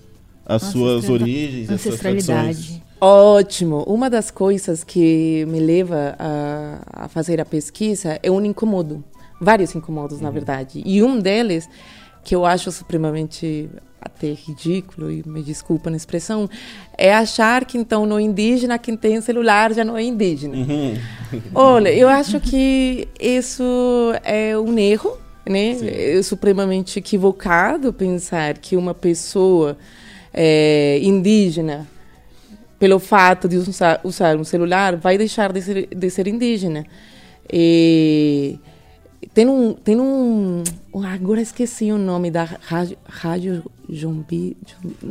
as 0.45 0.62
suas 0.62 1.09
origens, 1.09 1.71
as 1.71 1.81
suas 1.81 1.99
tradições. 1.99 2.81
Ótimo. 3.00 3.83
Uma 3.87 4.09
das 4.09 4.31
coisas 4.31 4.83
que 4.83 5.45
me 5.49 5.61
leva 5.61 6.16
a, 6.19 7.05
a 7.05 7.09
fazer 7.09 7.40
a 7.40 7.45
pesquisa 7.45 8.19
é 8.23 8.31
um 8.31 8.43
incomodo 8.45 9.05
vários 9.40 9.75
incomodos, 9.75 10.19
uhum. 10.19 10.25
na 10.25 10.31
verdade. 10.31 10.83
E 10.85 11.02
um 11.02 11.19
deles, 11.19 11.69
que 12.25 12.35
eu 12.35 12.45
acho 12.45 12.71
supremamente 12.73 13.69
até 14.00 14.33
ridículo, 14.33 15.11
e 15.11 15.23
me 15.26 15.43
desculpa 15.43 15.90
na 15.90 15.97
expressão, 15.97 16.49
é 16.97 17.12
achar 17.14 17.64
que 17.64 17.76
então 17.76 18.07
no 18.07 18.21
indígena 18.21 18.78
quem 18.78 18.97
tem 18.97 19.21
celular 19.21 19.75
já 19.75 19.85
não 19.85 19.97
é 19.97 20.02
indígena. 20.02 20.57
Uhum. 20.57 20.95
Olha, 21.54 21.92
eu 21.92 22.09
acho 22.09 22.40
que 22.40 23.09
isso 23.21 23.62
é 24.23 24.56
um 24.59 24.78
erro, 24.78 25.16
né? 25.49 25.75
Sim. 25.75 25.88
É 25.88 26.23
supremamente 26.23 26.99
equivocado 26.99 27.92
pensar 27.92 28.59
que 28.59 28.76
uma 28.76 28.95
pessoa 28.95 29.76
é, 30.33 30.99
indígena 31.02 31.87
pelo 32.78 32.99
fato 32.99 33.49
de 33.49 33.56
usar, 33.56 34.00
usar 34.04 34.37
um 34.37 34.45
celular 34.45 34.97
vai 34.97 35.16
deixar 35.16 35.52
de 35.52 35.62
ser, 35.62 35.88
de 35.95 36.11
ser 36.11 36.26
indígena. 36.28 36.85
E 37.50 38.59
tem 39.37 39.47
um, 39.47 39.75
tem 39.75 40.00
um. 40.00 40.62
Agora 41.12 41.43
esqueci 41.43 41.93
o 41.93 41.99
nome 41.99 42.31
da 42.31 42.45
rádio, 42.45 42.97
rádio 43.07 43.62
Jumbi. 43.87 44.57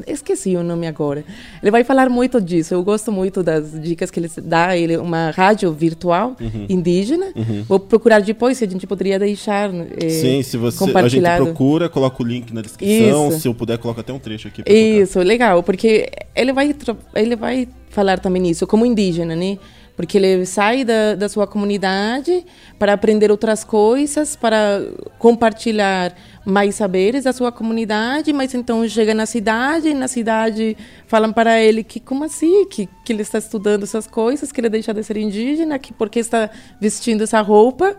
Esqueci 0.08 0.56
o 0.56 0.64
nome 0.64 0.88
agora. 0.88 1.24
Ele 1.62 1.70
vai 1.70 1.84
falar 1.84 2.10
muito 2.10 2.42
disso. 2.42 2.74
Eu 2.74 2.84
gosto 2.84 3.12
muito 3.12 3.44
das 3.44 3.80
dicas 3.80 4.10
que 4.10 4.20
ele 4.20 4.28
dá. 4.42 4.76
Ele 4.76 4.98
uma 4.98 5.30
rádio 5.30 5.72
virtual 5.72 6.36
uhum. 6.42 6.66
indígena. 6.68 7.28
Uhum. 7.36 7.66
Vou 7.68 7.80
procurar 7.80 8.20
depois 8.20 8.58
se 8.58 8.66
a 8.66 8.68
gente 8.68 8.88
poderia 8.88 9.20
deixar. 9.20 9.70
É, 10.02 10.10
Sim, 10.10 10.42
se 10.42 10.58
você 10.58 10.84
a 10.92 11.08
gente 11.08 11.22
procura, 11.22 11.88
coloca 11.88 12.24
o 12.24 12.26
link 12.26 12.52
na 12.52 12.64
descrição. 12.64 13.30
Isso. 13.30 13.42
Se 13.42 13.48
eu 13.48 13.54
puder, 13.54 13.78
coloca 13.78 14.02
até 14.02 14.12
um 14.12 14.18
trecho 14.18 14.48
aqui. 14.48 14.64
Isso, 14.66 15.14
tocar. 15.14 15.28
legal, 15.28 15.62
porque 15.62 16.10
ele 16.36 16.52
vai 16.52 16.76
ele 17.14 17.36
vai 17.36 17.68
falar 17.92 18.18
também 18.18 18.42
nisso 18.42 18.66
como 18.66 18.88
indígena, 18.88 19.36
né? 19.36 19.60
Porque 19.96 20.18
ele 20.18 20.46
sai 20.46 20.84
da, 20.84 21.16
da 21.16 21.30
sua 21.30 21.48
comunidade 21.48 22.46
para 22.78 22.94
aprender 22.94 23.32
outras 23.32 23.64
coisas, 23.64 24.36
para 24.36 24.82
compartilhar 25.18 26.14
mais 26.46 26.76
saberes 26.76 27.24
da 27.24 27.34
sua 27.34 27.52
comunidade, 27.52 28.34
mas 28.34 28.54
então 28.54 28.88
chega 28.88 29.14
na 29.14 29.26
cidade, 29.26 29.90
e 29.90 29.94
na 29.94 30.08
cidade 30.08 30.78
falam 31.08 31.32
para 31.32 31.62
ele 31.62 31.84
que 31.84 32.00
como 32.00 32.24
assim, 32.26 32.66
que, 32.66 32.90
que 33.04 33.14
ele 33.14 33.22
está 33.22 33.40
estudando 33.40 33.84
essas 33.84 34.06
coisas, 34.06 34.52
que 34.52 34.60
ele 34.60 34.70
deixa 34.70 34.94
de 34.94 35.02
ser 35.04 35.18
indígena, 35.18 35.80
que 35.80 35.94
porque 35.94 36.20
está 36.20 36.50
vestindo 36.80 37.24
essa 37.24 37.42
roupa. 37.42 37.96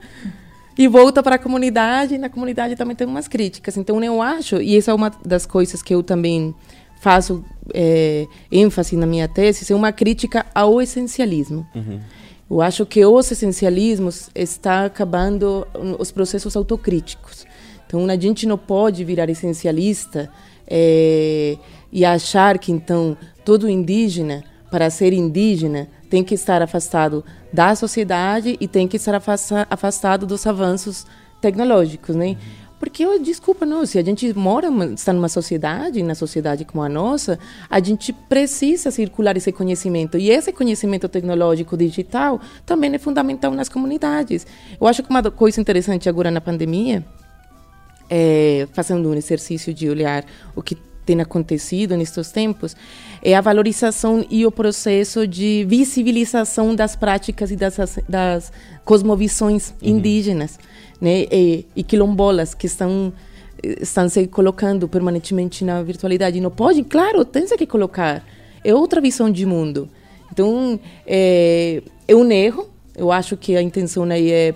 e 0.78 0.86
volta 0.86 1.22
para 1.22 1.36
a 1.36 1.38
comunidade, 1.38 2.16
e 2.16 2.18
na 2.18 2.28
comunidade 2.28 2.76
também 2.76 2.94
tem 2.94 3.06
umas 3.06 3.26
críticas. 3.26 3.78
Então, 3.78 4.02
eu 4.04 4.20
acho, 4.20 4.60
e 4.60 4.76
essa 4.76 4.90
é 4.90 4.94
uma 4.94 5.10
das 5.24 5.46
coisas 5.46 5.82
que 5.82 5.94
eu 5.94 6.02
também 6.02 6.54
faço 7.00 7.44
é, 7.74 8.26
ênfase 8.50 8.96
na 8.96 9.06
minha 9.06 9.28
tese, 9.28 9.72
é 9.72 9.76
uma 9.76 9.92
crítica 9.92 10.46
ao 10.54 10.80
essencialismo. 10.80 11.66
Uhum. 11.74 12.00
Eu 12.48 12.62
acho 12.62 12.86
que 12.86 13.04
os 13.04 13.30
essencialismos 13.30 14.30
está 14.34 14.84
acabando 14.84 15.66
os 15.98 16.12
processos 16.12 16.56
autocríticos. 16.56 17.44
Então, 17.86 18.04
a 18.06 18.16
gente 18.16 18.46
não 18.46 18.56
pode 18.56 19.04
virar 19.04 19.28
essencialista 19.28 20.30
é, 20.66 21.56
e 21.92 22.04
achar 22.04 22.58
que, 22.58 22.70
então, 22.70 23.16
todo 23.44 23.68
indígena, 23.68 24.44
para 24.70 24.90
ser 24.90 25.12
indígena, 25.12 25.88
tem 26.08 26.22
que 26.22 26.34
estar 26.34 26.62
afastado 26.62 27.24
da 27.52 27.74
sociedade 27.74 28.56
e 28.60 28.68
tem 28.68 28.86
que 28.86 28.96
estar 28.96 29.20
afastado 29.70 30.26
dos 30.26 30.46
avanços 30.46 31.06
tecnológicos, 31.40 32.14
né? 32.14 32.36
Porque, 32.78 33.02
eu, 33.02 33.18
desculpa, 33.18 33.64
não, 33.64 33.86
se 33.86 33.98
a 33.98 34.02
gente 34.02 34.36
mora, 34.36 34.68
está 34.92 35.12
numa 35.12 35.28
sociedade, 35.28 36.02
na 36.02 36.14
sociedade 36.14 36.64
como 36.64 36.82
a 36.82 36.88
nossa, 36.88 37.38
a 37.70 37.80
gente 37.80 38.12
precisa 38.12 38.90
circular 38.90 39.36
esse 39.36 39.50
conhecimento. 39.50 40.18
E 40.18 40.30
esse 40.30 40.52
conhecimento 40.52 41.08
tecnológico 41.08 41.76
digital 41.76 42.38
também 42.66 42.94
é 42.94 42.98
fundamental 42.98 43.52
nas 43.52 43.68
comunidades. 43.68 44.46
Eu 44.78 44.86
acho 44.86 45.02
que 45.02 45.08
uma 45.08 45.22
coisa 45.30 45.58
interessante 45.60 46.08
agora 46.08 46.30
na 46.30 46.40
pandemia, 46.40 47.02
é, 48.10 48.68
fazendo 48.72 49.08
um 49.08 49.14
exercício 49.14 49.72
de 49.72 49.88
olhar 49.88 50.24
o 50.54 50.62
que 50.62 50.76
tem 51.06 51.20
acontecido 51.20 51.96
nestes 51.96 52.30
tempos, 52.30 52.76
é 53.22 53.34
a 53.34 53.40
valorização 53.40 54.26
e 54.28 54.44
o 54.44 54.50
processo 54.50 55.26
de 55.26 55.64
visibilização 55.66 56.74
das 56.74 56.94
práticas 56.94 57.50
e 57.50 57.56
das, 57.56 57.76
das 58.06 58.52
cosmovisões 58.84 59.70
uhum. 59.80 59.88
indígenas 59.96 60.58
né, 61.00 61.26
e, 61.30 61.66
e, 61.74 61.82
quilombolas 61.82 62.54
que 62.54 62.66
estão 62.66 63.12
estão 63.62 64.08
se 64.08 64.26
colocando 64.26 64.86
permanentemente 64.88 65.64
na 65.64 65.82
virtualidade. 65.82 66.40
Não 66.40 66.50
pode, 66.50 66.84
claro, 66.84 67.24
tem 67.24 67.46
que 67.46 67.66
colocar. 67.66 68.24
É 68.62 68.74
outra 68.74 69.00
visão 69.00 69.30
de 69.30 69.46
mundo. 69.46 69.88
Então, 70.30 70.78
é, 71.06 71.82
é 72.06 72.14
um 72.14 72.30
erro. 72.30 72.68
Eu 72.94 73.10
acho 73.10 73.36
que 73.36 73.56
a 73.56 73.62
intenção 73.62 74.04
aí 74.04 74.30
é 74.30 74.54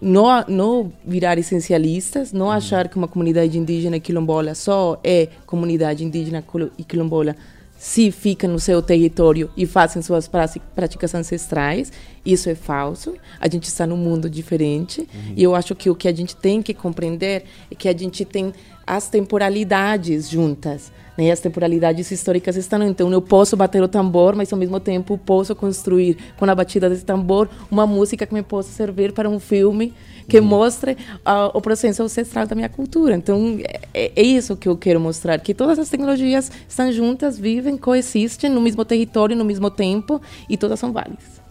não, 0.00 0.44
não 0.48 0.92
virar 1.04 1.38
essencialistas, 1.38 2.32
não 2.32 2.46
uhum. 2.46 2.52
achar 2.52 2.88
que 2.88 2.96
uma 2.96 3.08
comunidade 3.08 3.58
indígena 3.58 3.98
quilombola 3.98 4.54
só 4.54 5.00
é 5.02 5.28
comunidade 5.46 6.04
indígena 6.04 6.44
e 6.76 6.84
quilombola 6.84 7.34
se 7.78 8.10
fica 8.10 8.46
no 8.46 8.58
seu 8.58 8.80
território 8.82 9.50
e 9.56 9.66
fazem 9.66 10.02
suas 10.02 10.28
práticas 10.74 11.14
ancestrais. 11.14 11.92
Isso 12.24 12.48
é 12.48 12.54
falso. 12.54 13.14
A 13.38 13.48
gente 13.48 13.64
está 13.64 13.86
num 13.86 13.96
mundo 13.96 14.30
diferente. 14.30 15.00
Uhum. 15.00 15.34
E 15.36 15.42
eu 15.42 15.54
acho 15.54 15.74
que 15.74 15.90
o 15.90 15.94
que 15.94 16.08
a 16.08 16.12
gente 16.12 16.34
tem 16.34 16.62
que 16.62 16.72
compreender 16.72 17.44
é 17.70 17.74
que 17.74 17.88
a 17.88 17.96
gente 17.96 18.24
tem 18.24 18.52
as 18.86 19.08
temporalidades 19.08 20.30
juntas. 20.30 20.90
Né? 21.18 21.30
As 21.30 21.40
temporalidades 21.40 22.10
históricas 22.10 22.56
estão. 22.56 22.82
Então, 22.82 23.12
eu 23.12 23.20
posso 23.20 23.56
bater 23.56 23.82
o 23.82 23.88
tambor, 23.88 24.34
mas 24.34 24.52
ao 24.52 24.58
mesmo 24.58 24.80
tempo 24.80 25.18
posso 25.18 25.54
construir 25.54 26.16
com 26.36 26.44
a 26.44 26.54
batida 26.54 26.88
desse 26.88 27.04
tambor 27.04 27.48
uma 27.70 27.86
música 27.86 28.26
que 28.26 28.34
me 28.34 28.42
possa 28.42 28.70
servir 28.70 29.12
para 29.12 29.28
um 29.28 29.38
filme 29.38 29.92
que 30.26 30.40
uhum. 30.40 30.46
mostre 30.46 30.92
uh, 30.92 31.50
o 31.52 31.60
processo 31.60 32.02
ancestral 32.02 32.46
da 32.46 32.54
minha 32.54 32.68
cultura. 32.68 33.14
Então, 33.14 33.58
é, 33.92 34.12
é, 34.14 34.22
isso 34.22 34.56
que 34.56 34.68
eu 34.68 34.76
quero 34.76 34.98
mostrar: 34.98 35.38
que 35.40 35.52
todas 35.52 35.78
as 35.78 35.88
tecnologias 35.88 36.50
estão 36.66 36.90
juntas, 36.90 37.38
vivem, 37.38 37.76
coexistem 37.76 38.50
no 38.50 38.60
mesmo 38.60 38.84
território, 38.84 39.36
no 39.36 39.44
mesmo 39.44 39.70
tempo 39.70 40.20
e 40.48 40.56
todas 40.56 40.80
são 40.80 40.92
válidas. 40.92 41.43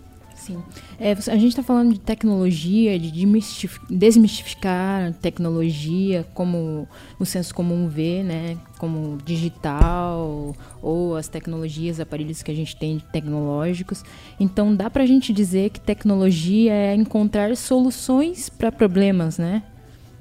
Sim. 0.44 0.62
É, 1.00 1.14
a 1.14 1.38
gente 1.38 1.48
está 1.48 1.64
falando 1.64 1.94
de 1.94 2.02
tecnologia, 2.02 3.00
de 3.00 3.26
desmistificar 3.90 5.14
tecnologia 5.14 6.26
como 6.34 6.86
o 7.18 7.26
senso 7.26 7.56
comum 7.56 7.88
vê, 7.88 8.24
né? 8.24 8.58
Como 8.78 9.18
digital 9.24 10.54
ou 10.82 11.16
as 11.16 11.30
tecnologias, 11.30 12.02
aparelhos 12.02 12.44
que 12.44 12.52
a 12.52 12.54
gente 12.54 12.76
tem 12.76 13.02
tecnológicos. 13.14 14.04
Então 14.38 14.76
dá 14.76 14.90
para 14.90 15.04
a 15.04 15.06
gente 15.06 15.32
dizer 15.32 15.70
que 15.70 15.80
tecnologia 15.80 16.74
é 16.74 16.94
encontrar 16.94 17.56
soluções 17.56 18.50
para 18.50 18.70
problemas, 18.70 19.38
né? 19.38 19.64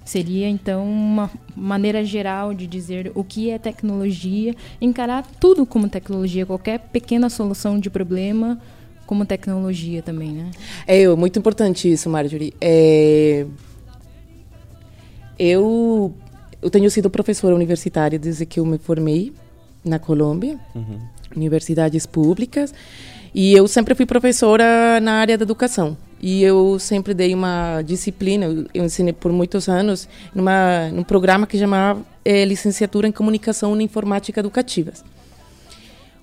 Seria 0.04 0.48
então 0.48 0.88
uma 0.88 1.28
maneira 1.56 2.04
geral 2.04 2.54
de 2.54 2.68
dizer 2.68 3.10
o 3.16 3.24
que 3.24 3.50
é 3.50 3.58
tecnologia, 3.58 4.54
encarar 4.80 5.26
tudo 5.40 5.66
como 5.66 5.88
tecnologia, 5.88 6.46
qualquer 6.46 6.78
pequena 6.78 7.28
solução 7.28 7.80
de 7.80 7.90
problema 7.90 8.60
como 9.06 9.24
tecnologia 9.26 10.02
também, 10.02 10.32
né? 10.32 10.50
É 10.86 11.06
muito 11.08 11.38
importante 11.38 11.90
isso, 11.90 12.08
Marjorie. 12.08 12.54
É... 12.60 13.46
Eu, 15.38 16.14
eu 16.60 16.70
tenho 16.70 16.90
sido 16.90 17.10
professora 17.10 17.54
universitária 17.54 18.18
desde 18.18 18.46
que 18.46 18.60
eu 18.60 18.66
me 18.66 18.78
formei 18.78 19.32
na 19.84 19.98
Colômbia, 19.98 20.58
uhum. 20.74 21.00
universidades 21.34 22.06
públicas, 22.06 22.72
e 23.34 23.52
eu 23.52 23.66
sempre 23.66 23.94
fui 23.94 24.06
professora 24.06 25.00
na 25.00 25.14
área 25.14 25.36
da 25.36 25.42
educação. 25.42 25.96
E 26.20 26.42
eu 26.44 26.78
sempre 26.78 27.14
dei 27.14 27.34
uma 27.34 27.82
disciplina, 27.82 28.46
eu 28.72 28.84
ensinei 28.84 29.12
por 29.12 29.32
muitos 29.32 29.68
anos, 29.68 30.08
numa, 30.32 30.88
num 30.90 31.02
programa 31.02 31.46
que 31.48 31.58
chamava 31.58 32.00
é, 32.24 32.44
Licenciatura 32.44 33.08
em 33.08 33.12
Comunicação 33.12 33.78
e 33.80 33.82
Informática 33.82 34.38
Educativas. 34.38 35.02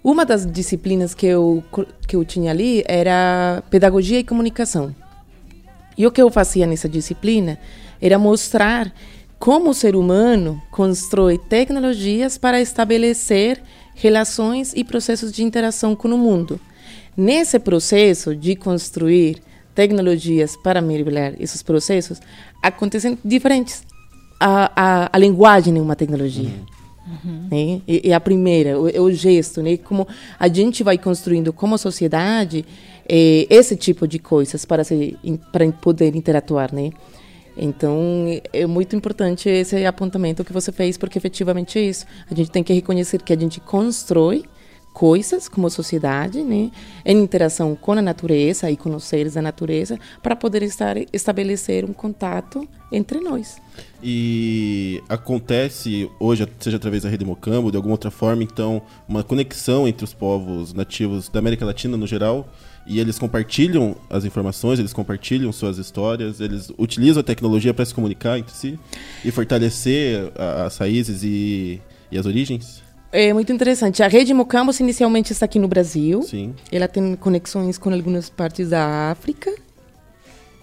Uma 0.03 0.25
das 0.25 0.45
disciplinas 0.45 1.13
que 1.13 1.25
eu, 1.25 1.63
que 2.07 2.15
eu 2.15 2.23
tinha 2.23 2.51
ali 2.51 2.83
era 2.87 3.61
pedagogia 3.69 4.19
e 4.19 4.23
comunicação. 4.23 4.95
E 5.97 6.07
o 6.07 6.11
que 6.11 6.21
eu 6.21 6.31
fazia 6.31 6.65
nessa 6.65 6.87
disciplina 6.87 7.59
era 8.01 8.17
mostrar 8.17 8.93
como 9.37 9.69
o 9.69 9.73
ser 9.73 9.95
humano 9.95 10.61
constrói 10.71 11.37
tecnologias 11.37 12.37
para 12.37 12.61
estabelecer 12.61 13.61
relações 13.95 14.73
e 14.75 14.83
processos 14.83 15.31
de 15.31 15.43
interação 15.43 15.95
com 15.95 16.07
o 16.07 16.17
mundo. 16.17 16.59
Nesse 17.15 17.59
processo 17.59 18.33
de 18.33 18.55
construir 18.55 19.41
tecnologias 19.75 20.55
para 20.55 20.81
melhorar 20.81 21.33
esses 21.39 21.61
processos, 21.61 22.19
acontecem 22.61 23.17
diferentes. 23.23 23.83
A, 24.39 24.71
a, 24.75 25.09
a 25.11 25.17
linguagem 25.17 25.77
é 25.77 25.81
uma 25.81 25.95
tecnologia. 25.95 26.49
Uhum. 26.49 26.78
Uhum. 27.09 27.47
Né? 27.49 27.81
É, 27.87 28.13
a 28.13 28.19
primeira, 28.19 28.79
o, 28.79 28.85
o 29.03 29.11
gesto, 29.11 29.61
né? 29.61 29.77
Como 29.77 30.07
a 30.39 30.47
gente 30.47 30.83
vai 30.83 30.97
construindo 30.97 31.51
como 31.51 31.77
sociedade 31.77 32.65
é, 33.07 33.47
esse 33.49 33.75
tipo 33.75 34.07
de 34.07 34.19
coisas 34.19 34.65
para, 34.65 34.83
se, 34.83 35.17
para 35.51 35.69
poder 35.71 36.15
interatuar, 36.15 36.73
né? 36.73 36.91
Então, 37.57 38.25
é 38.53 38.65
muito 38.65 38.95
importante 38.95 39.49
esse 39.49 39.85
apontamento 39.85 40.45
que 40.45 40.53
você 40.53 40.71
fez, 40.71 40.97
porque 40.97 41.17
efetivamente 41.17 41.77
é 41.77 41.81
isso. 41.81 42.05
A 42.29 42.33
gente 42.33 42.49
tem 42.51 42.63
que 42.63 42.71
reconhecer 42.71 43.21
que 43.21 43.33
a 43.33 43.37
gente 43.37 43.59
constrói 43.59 44.45
coisas 44.93 45.47
como 45.47 45.69
sociedade, 45.69 46.43
né, 46.43 46.71
em 47.05 47.17
interação 47.17 47.75
com 47.75 47.93
a 47.93 48.01
natureza 48.01 48.69
e 48.69 48.75
com 48.75 48.95
os 48.95 49.03
seres 49.03 49.33
da 49.33 49.41
natureza, 49.41 49.99
para 50.21 50.35
poder 50.35 50.63
estar 50.63 50.97
estabelecer 51.13 51.85
um 51.85 51.93
contato 51.93 52.67
entre 52.91 53.19
nós. 53.19 53.57
E 54.03 55.01
acontece 55.07 56.09
hoje, 56.19 56.47
seja 56.59 56.77
através 56.77 57.03
da 57.03 57.09
Rede 57.09 57.23
Mocambo, 57.23 57.71
de 57.71 57.77
alguma 57.77 57.93
outra 57.93 58.11
forma, 58.11 58.43
então, 58.43 58.81
uma 59.07 59.23
conexão 59.23 59.87
entre 59.87 60.03
os 60.03 60.13
povos 60.13 60.73
nativos 60.73 61.29
da 61.29 61.39
América 61.39 61.65
Latina 61.65 61.95
no 61.95 62.07
geral, 62.07 62.49
e 62.87 62.99
eles 62.99 63.19
compartilham 63.19 63.95
as 64.09 64.25
informações, 64.25 64.79
eles 64.79 64.93
compartilham 64.93 65.51
suas 65.51 65.77
histórias, 65.77 66.41
eles 66.41 66.71
utilizam 66.77 67.21
a 67.21 67.23
tecnologia 67.23 67.73
para 67.73 67.85
se 67.85 67.93
comunicar 67.93 68.39
entre 68.39 68.53
si 68.53 68.79
e 69.23 69.29
fortalecer 69.31 70.31
as 70.65 70.77
raízes 70.77 71.23
e, 71.23 71.79
e 72.11 72.17
as 72.17 72.25
origens? 72.25 72.81
É 73.11 73.33
muito 73.33 73.51
interessante. 73.51 74.03
A 74.03 74.07
rede 74.07 74.33
Mocambos 74.33 74.79
inicialmente 74.79 75.33
está 75.33 75.45
aqui 75.45 75.57
no 75.57 75.67
Brasil. 75.67 76.21
Sim. 76.21 76.53
Ela 76.71 76.87
tem 76.87 77.15
conexões 77.15 77.77
com 77.77 77.91
algumas 77.91 78.29
partes 78.29 78.69
da 78.69 79.09
África 79.11 79.51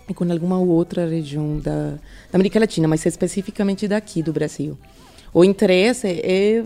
e 0.09 0.15
com 0.15 0.31
alguma 0.31 0.59
outra 0.59 1.09
região 1.09 1.59
da, 1.59 1.91
da 1.91 2.35
América 2.35 2.61
Latina, 2.61 2.87
mas 2.87 3.05
especificamente 3.05 3.88
daqui 3.88 4.23
do 4.23 4.33
Brasil. 4.33 4.79
O 5.35 5.45
interesse 5.45 6.07
é 6.07 6.62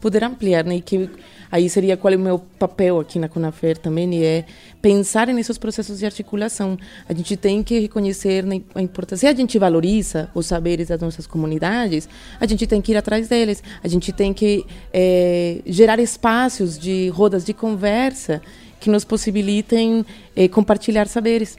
poder 0.00 0.24
ampliar, 0.24 0.64
né? 0.64 0.76
E 0.76 0.80
que 0.80 1.10
aí 1.50 1.68
seria 1.68 1.96
qual 1.96 2.12
é 2.12 2.16
o 2.16 2.20
meu 2.20 2.38
papel 2.38 3.00
aqui 3.00 3.18
na 3.18 3.28
Conafer 3.28 3.76
também, 3.78 4.14
e 4.14 4.24
é 4.24 4.44
pensar 4.80 5.26
nesses 5.28 5.58
processos 5.58 5.98
de 5.98 6.06
articulação. 6.06 6.78
A 7.08 7.12
gente 7.12 7.36
tem 7.36 7.62
que 7.62 7.78
reconhecer 7.78 8.44
a 8.74 8.82
importância. 8.82 9.28
Se 9.28 9.34
a 9.34 9.36
gente 9.36 9.58
valoriza 9.58 10.30
os 10.34 10.46
saberes 10.46 10.88
das 10.88 11.00
nossas 11.00 11.26
comunidades, 11.26 12.08
a 12.40 12.46
gente 12.46 12.66
tem 12.66 12.80
que 12.80 12.92
ir 12.92 12.96
atrás 12.96 13.28
deles. 13.28 13.62
A 13.82 13.88
gente 13.88 14.12
tem 14.12 14.32
que 14.32 14.64
é, 14.92 15.60
gerar 15.66 15.98
espaços 15.98 16.78
de 16.78 17.08
rodas 17.08 17.44
de 17.44 17.52
conversa 17.52 18.40
que 18.80 18.90
nos 18.90 19.04
possibilitem 19.04 20.04
é, 20.36 20.48
compartilhar 20.48 21.08
saberes, 21.08 21.58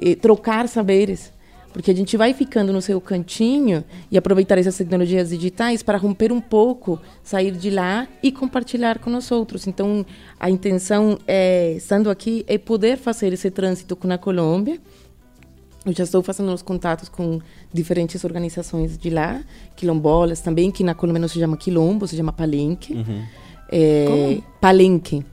é, 0.00 0.14
trocar 0.14 0.68
saberes 0.68 1.35
porque 1.76 1.90
a 1.90 1.94
gente 1.94 2.16
vai 2.16 2.32
ficando 2.32 2.72
no 2.72 2.80
seu 2.80 2.98
cantinho 3.02 3.84
e 4.10 4.16
aproveitar 4.16 4.56
essas 4.56 4.78
tecnologias 4.78 5.28
digitais 5.28 5.82
para 5.82 5.98
romper 5.98 6.32
um 6.32 6.40
pouco, 6.40 6.98
sair 7.22 7.52
de 7.52 7.68
lá 7.68 8.08
e 8.22 8.32
compartilhar 8.32 8.98
com 8.98 9.14
os 9.14 9.30
outros. 9.30 9.66
Então, 9.66 10.06
a 10.40 10.48
intenção, 10.48 11.18
é, 11.28 11.74
estando 11.74 12.08
aqui, 12.08 12.46
é 12.48 12.56
poder 12.56 12.96
fazer 12.96 13.30
esse 13.34 13.50
trânsito 13.50 13.94
com 13.94 14.10
a 14.10 14.16
Colômbia 14.16 14.80
eu 15.84 15.92
já 15.92 16.02
estou 16.02 16.22
fazendo 16.22 16.50
os 16.52 16.62
contatos 16.62 17.10
com 17.10 17.40
diferentes 17.72 18.24
organizações 18.24 18.96
de 18.96 19.10
lá, 19.10 19.40
quilombolas 19.76 20.40
também, 20.40 20.70
que 20.70 20.82
na 20.82 20.94
Colômbia 20.94 21.20
não 21.20 21.28
se 21.28 21.38
chama 21.38 21.58
quilombo, 21.58 22.08
se 22.08 22.16
chama 22.16 22.32
palenque. 22.32 22.94
Uhum. 22.94 23.22
É, 23.70 24.38
palenque. 24.60 25.24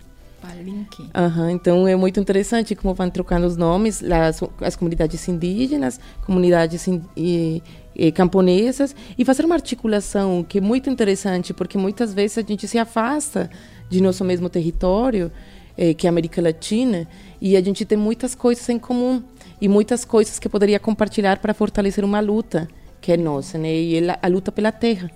Palenque. 0.43 1.09
Aham, 1.15 1.51
então 1.51 1.87
é 1.87 1.95
muito 1.95 2.19
interessante 2.19 2.75
como 2.75 2.93
vão 2.93 3.09
trocando 3.09 3.47
os 3.47 3.55
nomes, 3.55 4.03
as, 4.03 4.41
as 4.59 4.75
comunidades 4.75 5.25
indígenas, 5.29 5.99
comunidades 6.25 6.85
in, 6.85 7.01
e, 7.15 7.63
e 7.95 8.11
camponesas, 8.11 8.93
e 9.17 9.23
fazer 9.23 9.45
uma 9.45 9.55
articulação 9.55 10.43
que 10.43 10.57
é 10.57 10.61
muito 10.61 10.89
interessante, 10.89 11.53
porque 11.53 11.77
muitas 11.77 12.13
vezes 12.13 12.37
a 12.37 12.41
gente 12.41 12.67
se 12.67 12.77
afasta 12.77 13.49
de 13.89 14.01
nosso 14.01 14.25
mesmo 14.25 14.49
território, 14.49 15.31
eh, 15.77 15.93
que 15.93 16.05
é 16.05 16.09
a 16.09 16.11
América 16.11 16.41
Latina, 16.41 17.07
e 17.39 17.55
a 17.55 17.61
gente 17.61 17.85
tem 17.85 17.97
muitas 17.97 18.35
coisas 18.35 18.67
em 18.67 18.77
comum 18.77 19.23
e 19.61 19.69
muitas 19.69 20.03
coisas 20.03 20.39
que 20.39 20.49
poderia 20.49 20.79
compartilhar 20.79 21.37
para 21.39 21.53
fortalecer 21.53 22.03
uma 22.03 22.19
luta 22.19 22.67
que 22.99 23.11
é 23.11 23.17
nossa, 23.17 23.57
né? 23.57 23.73
E 23.73 23.99
a 24.21 24.27
luta 24.27 24.51
pela 24.51 24.71
terra. 24.71 25.09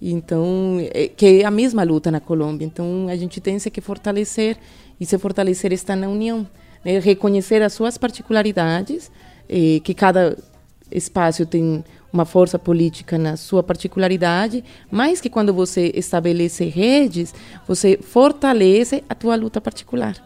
Então, 0.00 0.78
é, 0.94 1.08
que 1.08 1.42
é 1.42 1.44
a 1.44 1.50
mesma 1.50 1.82
luta 1.82 2.10
na 2.10 2.20
Colômbia. 2.20 2.64
Então, 2.64 3.08
a 3.08 3.16
gente 3.16 3.40
tem 3.40 3.58
que 3.58 3.80
fortalecer 3.80 4.56
e 5.00 5.04
se 5.04 5.18
fortalecer 5.18 5.72
está 5.72 5.96
na 5.96 6.08
união, 6.08 6.46
né? 6.84 6.98
reconhecer 6.98 7.62
as 7.62 7.72
suas 7.72 7.98
particularidades, 7.98 9.10
eh, 9.48 9.80
que 9.82 9.94
cada 9.94 10.36
espaço 10.90 11.44
tem 11.44 11.84
uma 12.12 12.24
força 12.24 12.58
política 12.58 13.18
na 13.18 13.36
sua 13.36 13.62
particularidade, 13.62 14.64
mas 14.90 15.20
que 15.20 15.28
quando 15.28 15.52
você 15.52 15.92
estabelece 15.94 16.64
redes, 16.64 17.34
você 17.66 17.98
fortalece 18.00 19.04
a 19.08 19.14
tua 19.14 19.36
luta 19.36 19.60
particular. 19.60 20.16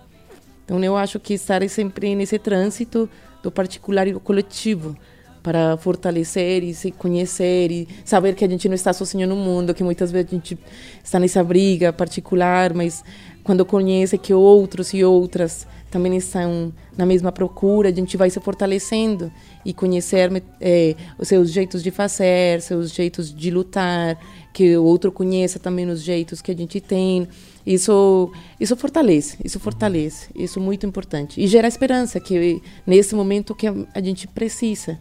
Então, 0.65 0.83
eu 0.83 0.97
acho 0.97 1.19
que 1.19 1.35
estar 1.35 1.67
sempre 1.69 2.15
nesse 2.15 2.39
trânsito 2.39 3.09
do 3.43 3.51
particular 3.51 4.07
e 4.07 4.13
do 4.13 4.21
coletivo, 4.21 4.97
para 5.43 5.77
fortalecer 5.77 6.63
e 6.63 6.73
se 6.73 6.91
conhecer 6.91 7.71
e 7.71 7.89
saber 8.05 8.35
que 8.35 8.45
a 8.45 8.49
gente 8.49 8.69
não 8.69 8.75
está 8.75 8.93
sozinho 8.93 9.27
no 9.27 9.37
mundo, 9.37 9.75
que 9.75 9.83
muitas 9.83 10.13
vezes 10.13 10.29
a 10.29 10.35
gente 10.35 10.59
está 11.03 11.19
nessa 11.19 11.43
briga 11.43 11.93
particular, 11.93 12.73
mas 12.73 13.03
quando 13.43 13.65
conhece 13.65 14.17
que 14.17 14.33
outros 14.33 14.95
e 14.95 15.05
outras 15.05 15.67
também 15.91 16.17
estão 16.17 16.73
na 16.97 17.05
mesma 17.05 17.31
procura, 17.31 17.91
a 17.91 17.93
gente 17.93 18.17
vai 18.17 18.31
se 18.31 18.41
fortalecendo 18.41 19.31
e 19.65 19.75
conhecer 19.75 20.43
é, 20.61 20.95
os 21.19 21.29
seus 21.29 21.51
jeitos 21.51 21.83
de 21.83 21.91
fazer, 21.91 22.63
seus 22.63 22.91
jeitos 22.93 23.33
de 23.33 23.51
lutar, 23.51 24.19
que 24.55 24.77
o 24.77 24.85
outro 24.85 25.13
conheça 25.13 25.59
também 25.59 25.89
os 25.89 26.03
jeitos 26.03 26.41
que 26.41 26.51
a 26.51 26.57
gente 26.57 26.81
tem. 26.81 27.29
Isso, 27.65 28.33
isso 28.59 28.75
fortalece, 28.75 29.37
isso 29.45 29.61
fortalece, 29.61 30.29
isso 30.35 30.59
é 30.59 30.63
muito 30.63 30.85
importante 30.85 31.41
e 31.41 31.47
gera 31.47 31.69
esperança 31.69 32.19
que 32.19 32.61
nesse 32.85 33.15
momento 33.15 33.55
que 33.55 33.69
a 33.69 34.01
gente 34.01 34.27
precisa 34.27 34.99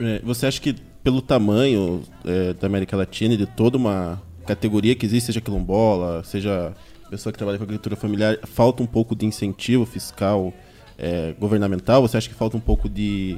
é, 0.00 0.20
você 0.24 0.46
acha 0.46 0.60
que 0.60 0.74
pelo 1.02 1.22
tamanho 1.22 2.02
é, 2.24 2.52
da 2.54 2.66
América 2.66 2.96
Latina 2.96 3.34
e 3.34 3.36
de 3.36 3.46
toda 3.46 3.76
uma 3.76 4.20
categoria 4.46 4.94
que 4.94 5.06
existe, 5.06 5.26
seja 5.26 5.40
quilombola, 5.40 6.22
seja 6.24 6.74
pessoa 7.10 7.32
que 7.32 7.38
trabalha 7.38 7.58
com 7.58 7.64
agricultura 7.64 7.96
familiar, 7.96 8.38
falta 8.44 8.82
um 8.82 8.86
pouco 8.86 9.16
de 9.16 9.26
incentivo 9.26 9.84
fiscal 9.84 10.52
é, 10.96 11.34
governamental? 11.38 12.02
Você 12.02 12.16
acha 12.16 12.28
que 12.28 12.34
falta 12.34 12.56
um 12.56 12.60
pouco 12.60 12.88
de, 12.88 13.36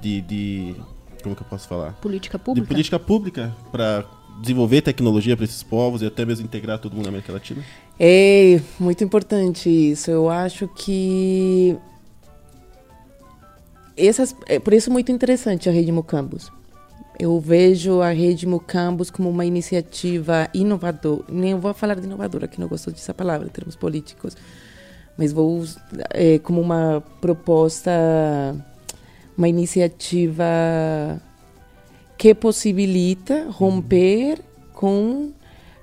de, 0.00 0.20
de 0.22 0.74
como 1.22 1.34
que 1.34 1.42
eu 1.42 1.46
posso 1.46 1.68
falar? 1.68 1.92
Política 1.94 2.38
pública. 2.38 2.64
De 2.64 2.68
política 2.68 2.98
pública 2.98 3.56
para 3.72 4.04
desenvolver 4.40 4.80
tecnologia 4.80 5.36
para 5.36 5.44
esses 5.44 5.62
povos 5.62 6.02
e 6.02 6.06
até 6.06 6.24
mesmo 6.24 6.44
integrar 6.44 6.78
todo 6.78 6.94
mundo 6.94 7.04
na 7.04 7.10
América 7.10 7.32
Latina? 7.32 7.62
É 7.98 8.60
muito 8.78 9.04
importante 9.04 9.68
isso. 9.68 10.10
Eu 10.10 10.30
acho 10.30 10.68
que 10.68 11.76
essas, 14.06 14.34
é 14.46 14.58
por 14.58 14.72
isso 14.72 14.90
muito 14.90 15.12
interessante 15.12 15.68
a 15.68 15.72
Rede 15.72 15.92
Mucambos. 15.92 16.50
Eu 17.18 17.38
vejo 17.38 18.00
a 18.00 18.10
Rede 18.10 18.46
Mucambos 18.46 19.10
como 19.10 19.28
uma 19.28 19.44
iniciativa 19.44 20.48
inovadora. 20.54 21.24
Nem 21.28 21.54
vou 21.54 21.74
falar 21.74 21.94
de 21.94 22.06
inovadora, 22.06 22.48
que 22.48 22.58
não 22.58 22.66
gosto 22.66 22.90
dessa 22.90 23.12
palavra 23.12 23.46
em 23.46 23.50
termos 23.50 23.76
políticos, 23.76 24.36
mas 25.18 25.32
vou 25.32 25.62
é, 26.10 26.38
como 26.38 26.60
uma 26.60 27.02
proposta, 27.20 27.90
uma 29.36 29.48
iniciativa 29.48 30.44
que 32.16 32.34
possibilita 32.34 33.48
romper 33.50 34.38
com 34.72 35.30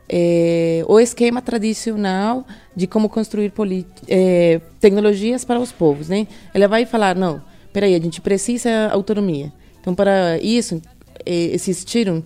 é, 0.09 0.83
o 0.87 0.99
esquema 0.99 1.41
tradicional 1.41 2.47
de 2.75 2.87
como 2.87 3.09
construir 3.09 3.53
é, 4.07 4.59
tecnologias 4.79 5.45
para 5.45 5.59
os 5.59 5.71
povos, 5.71 6.09
né? 6.09 6.25
Ela 6.53 6.67
vai 6.67 6.85
falar 6.85 7.15
não 7.15 7.41
peraí, 7.77 7.93
a 7.93 7.99
gente 7.99 8.19
precisa 8.21 8.89
autonomia. 8.91 9.53
Então, 9.79 9.93
para 9.93 10.39
isso, 10.39 10.81
existiram 11.23 12.23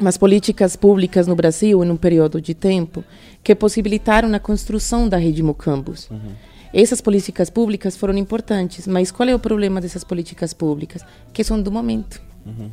umas 0.00 0.16
políticas 0.16 0.74
públicas 0.74 1.26
no 1.26 1.36
Brasil, 1.36 1.84
em 1.84 1.90
um 1.90 1.98
período 1.98 2.40
de 2.40 2.54
tempo, 2.54 3.04
que 3.44 3.54
possibilitaram 3.54 4.32
a 4.34 4.38
construção 4.38 5.06
da 5.06 5.18
rede 5.18 5.42
Mocambos. 5.42 6.08
Uhum. 6.10 6.32
Essas 6.72 7.02
políticas 7.02 7.50
públicas 7.50 7.94
foram 7.94 8.16
importantes, 8.16 8.86
mas 8.86 9.10
qual 9.10 9.28
é 9.28 9.34
o 9.34 9.38
problema 9.38 9.82
dessas 9.82 10.02
políticas 10.02 10.54
públicas? 10.54 11.04
Que 11.30 11.44
são 11.44 11.60
do 11.60 11.70
momento. 11.70 12.18
Uhum. 12.46 12.70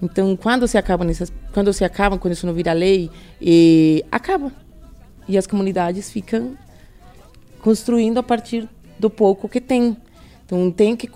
Então, 0.00 0.34
quando 0.38 0.66
se 0.66 0.78
acabam 0.78 1.06
essas, 1.10 1.30
quando 1.52 1.70
se 1.70 1.84
acabam, 1.84 2.18
quando 2.18 2.32
isso 2.32 2.46
não 2.46 2.54
vira 2.54 2.72
lei, 2.72 3.10
e 3.42 4.02
acaba. 4.10 4.50
E 5.28 5.36
as 5.36 5.46
comunidades 5.46 6.10
ficam 6.10 6.56
construindo 7.60 8.16
a 8.16 8.22
partir 8.22 8.66
do 8.98 9.10
pouco 9.10 9.50
que 9.50 9.60
tem. 9.60 9.94
Então 10.46 10.70
tem 10.70 10.94
que 10.94 11.10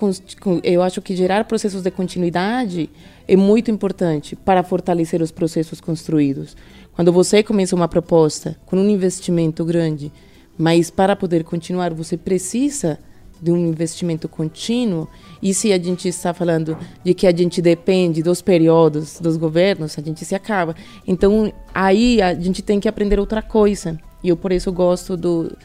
eu 0.65 0.83
acho 0.83 1.01
que 1.01 1.15
gerar 1.15 1.45
processos 1.45 1.83
de 1.83 1.91
continuidade 1.91 2.91
é 3.29 3.37
muito 3.37 3.71
importante 3.71 4.35
para 4.35 4.65
fortalecer 4.65 5.23
os 5.23 5.31
processos 5.31 5.81
construídos. 5.81 6.57
Quando 6.95 7.13
você 7.13 7.41
começa 7.41 7.77
uma 7.77 7.87
proposta 7.87 8.59
com 8.67 8.77
um 8.77 8.91
investimento 8.91 9.65
grande, 9.65 10.13
mas 10.59 10.91
para 10.91 11.15
poder 11.15 11.45
continuar 11.45 11.95
você 11.95 12.17
precisa 12.17 12.99
de 13.41 13.51
um 13.51 13.57
investimento 13.57 14.29
contínuo, 14.29 15.09
e 15.43 15.55
se 15.55 15.73
a 15.73 15.79
gente 15.79 16.09
está 16.09 16.35
falando 16.35 16.77
de 17.03 17.15
que 17.15 17.27
a 17.27 17.35
gente 17.35 17.63
depende 17.63 18.23
dos 18.23 18.43
períodos 18.43 19.19
dos 19.19 19.37
governos, 19.37 19.99
a 19.99 20.03
gente 20.03 20.25
se 20.25 20.35
acaba. 20.35 20.77
Então, 21.07 21.51
aí 21.75 22.21
a 22.21 22.35
gente 22.35 22.61
tem 22.61 22.79
que 22.79 22.89
aprender 22.89 23.19
outra 23.19 23.41
coisa. 23.41 23.99
E 24.23 24.29
eu, 24.29 24.37
por 24.37 24.53
isso, 24.53 24.71
gosto 24.71 25.17
do, 25.17 25.57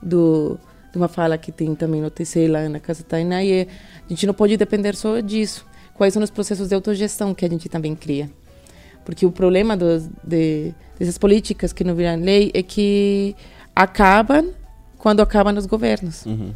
do, 0.00 0.58
de 0.94 0.98
uma 0.98 1.08
fala 1.08 1.36
que 1.36 1.50
tem 1.50 1.74
também 1.74 2.00
no 2.00 2.08
TC 2.08 2.46
lá 2.46 2.68
na 2.68 2.78
Casa 2.78 3.02
Tainá, 3.02 3.42
e 3.42 3.52
é, 3.52 3.66
a 4.06 4.08
gente 4.08 4.26
não 4.26 4.32
pode 4.32 4.56
depender 4.56 4.94
só 4.94 5.18
disso. 5.18 5.66
Quais 5.94 6.14
são 6.14 6.22
os 6.22 6.30
processos 6.30 6.68
de 6.68 6.74
autogestão 6.74 7.34
que 7.34 7.44
a 7.44 7.48
gente 7.48 7.68
também 7.68 7.96
cria? 7.96 8.30
Porque 9.04 9.26
o 9.26 9.30
problema 9.30 9.76
dos, 9.76 10.08
de, 10.22 10.72
dessas 10.98 11.18
políticas 11.18 11.72
que 11.72 11.82
não 11.82 11.94
viram 11.94 12.16
lei 12.16 12.50
é 12.54 12.62
que 12.62 13.34
acabam 13.74 14.52
quando 14.96 15.20
acabam 15.20 15.52
nos 15.52 15.66
governos. 15.66 16.24
Uhum. 16.26 16.52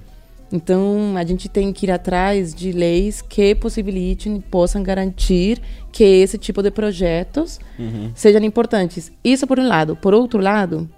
Então, 0.50 1.14
a 1.16 1.24
gente 1.24 1.48
tem 1.48 1.72
que 1.72 1.86
ir 1.86 1.90
atrás 1.90 2.54
de 2.54 2.72
leis 2.72 3.20
que 3.20 3.54
possibilitem, 3.54 4.40
possam 4.40 4.82
garantir 4.82 5.60
que 5.92 6.04
esse 6.04 6.38
tipo 6.38 6.62
de 6.62 6.70
projetos 6.70 7.60
uhum. 7.78 8.12
sejam 8.14 8.42
importantes. 8.42 9.12
Isso 9.22 9.46
por 9.46 9.58
um 9.58 9.66
lado. 9.68 9.94
Por 9.94 10.14
outro 10.14 10.40
lado, 10.40 10.88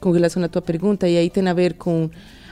com 0.00 0.10
relação 0.10 0.42
à 0.42 0.48
tua 0.48 0.62
pergunta, 0.62 1.06
e 1.08 1.18
aí 1.18 1.28
tem 1.28 1.46
a 1.46 1.52
ver 1.52 1.74
com 1.74 2.08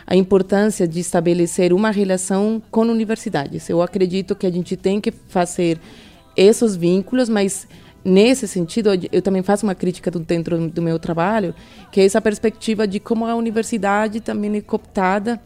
a 0.06 0.16
importância 0.16 0.86
de 0.86 1.00
estabelecer 1.00 1.72
uma 1.72 1.90
relação 1.90 2.62
com 2.70 2.82
universidades. 2.82 3.68
Eu 3.68 3.82
acredito 3.82 4.34
que 4.34 4.46
a 4.46 4.50
gente 4.50 4.76
tem 4.76 5.00
que 5.00 5.12
fazer 5.28 5.78
esses 6.36 6.76
vínculos, 6.76 7.28
mas 7.28 7.66
nesse 8.04 8.48
sentido 8.48 8.90
eu 9.12 9.22
também 9.22 9.42
faço 9.42 9.64
uma 9.64 9.74
crítica 9.74 10.10
dentro 10.10 10.68
do 10.68 10.82
meu 10.82 10.98
trabalho, 10.98 11.54
que 11.90 12.00
é 12.00 12.04
essa 12.04 12.20
perspectiva 12.20 12.86
de 12.86 12.98
como 12.98 13.26
a 13.26 13.34
universidade 13.34 14.20
também 14.20 14.56
é 14.56 14.60
cooptada 14.60 15.40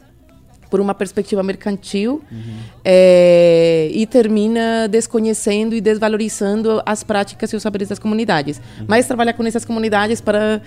por 0.69 0.81
uma 0.81 0.93
perspectiva 0.93 1.41
mercantil 1.41 2.21
uhum. 2.29 2.57
é, 2.83 3.89
e 3.91 4.05
termina 4.05 4.87
desconhecendo 4.89 5.73
e 5.73 5.81
desvalorizando 5.81 6.81
as 6.85 7.03
práticas 7.03 7.51
e 7.53 7.55
os 7.55 7.63
saberes 7.63 7.87
das 7.87 7.99
comunidades. 7.99 8.57
Uhum. 8.57 8.85
Mas 8.87 9.07
trabalhar 9.07 9.33
com 9.33 9.45
essas 9.45 9.63
comunidades 9.63 10.19
para 10.19 10.61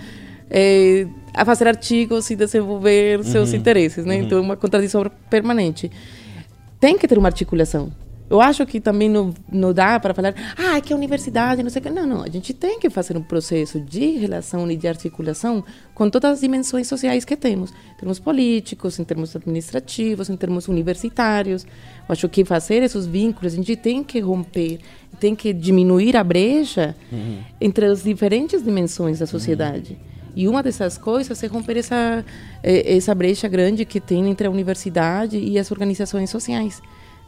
é, 0.51 1.07
a 1.33 1.45
fazer 1.45 1.67
artigos 1.67 2.29
e 2.29 2.35
desenvolver 2.35 3.19
uhum. 3.19 3.23
seus 3.23 3.53
interesses, 3.53 4.05
né? 4.05 4.17
Uhum. 4.17 4.23
Então, 4.23 4.37
é 4.37 4.41
uma 4.41 4.57
contradição 4.57 5.09
permanente. 5.29 5.89
Tem 6.77 6.97
que 6.97 7.07
ter 7.07 7.17
uma 7.17 7.29
articulação. 7.29 7.91
Eu 8.29 8.39
acho 8.39 8.65
que 8.65 8.79
também 8.79 9.09
não, 9.09 9.33
não 9.51 9.73
dá 9.73 9.99
para 9.99 10.13
falar, 10.13 10.33
ah, 10.57 10.77
é 10.77 10.81
que 10.81 10.93
a 10.93 10.95
universidade, 10.95 11.61
não 11.61 11.69
sei 11.69 11.81
o 11.81 11.83
que. 11.83 11.89
Não, 11.89 12.05
não. 12.05 12.23
A 12.23 12.29
gente 12.29 12.53
tem 12.53 12.79
que 12.79 12.89
fazer 12.89 13.17
um 13.17 13.21
processo 13.21 13.79
de 13.79 14.11
relação 14.11 14.69
e 14.71 14.77
de 14.77 14.87
articulação 14.87 15.63
com 15.93 16.09
todas 16.09 16.31
as 16.31 16.39
dimensões 16.39 16.87
sociais 16.87 17.25
que 17.25 17.35
temos. 17.35 17.71
Em 17.93 17.99
termos 17.99 18.19
políticos, 18.19 18.97
em 18.99 19.03
termos 19.03 19.35
administrativos, 19.35 20.29
em 20.29 20.37
termos 20.37 20.69
universitários. 20.69 21.63
Eu 21.63 22.13
acho 22.13 22.29
que 22.29 22.45
fazer 22.45 22.81
esses 22.83 23.05
vínculos, 23.05 23.51
a 23.51 23.55
gente 23.57 23.75
tem 23.75 24.01
que 24.01 24.21
romper, 24.21 24.79
tem 25.19 25.35
que 25.35 25.51
diminuir 25.51 26.15
a 26.15 26.23
brecha 26.23 26.95
uhum. 27.11 27.39
entre 27.59 27.85
as 27.85 28.01
diferentes 28.01 28.63
dimensões 28.63 29.19
da 29.19 29.27
sociedade. 29.27 29.91
Uhum. 29.91 30.10
E 30.35 30.47
uma 30.47 30.63
dessas 30.63 30.97
coisas 30.97 31.41
é 31.43 31.47
romper 31.47 31.77
essa, 31.77 32.25
essa 32.63 33.13
brecha 33.13 33.47
grande 33.47 33.85
que 33.85 33.99
tem 33.99 34.29
entre 34.29 34.47
a 34.47 34.49
universidade 34.49 35.37
e 35.37 35.57
as 35.59 35.71
organizações 35.71 36.29
sociais. 36.29 36.81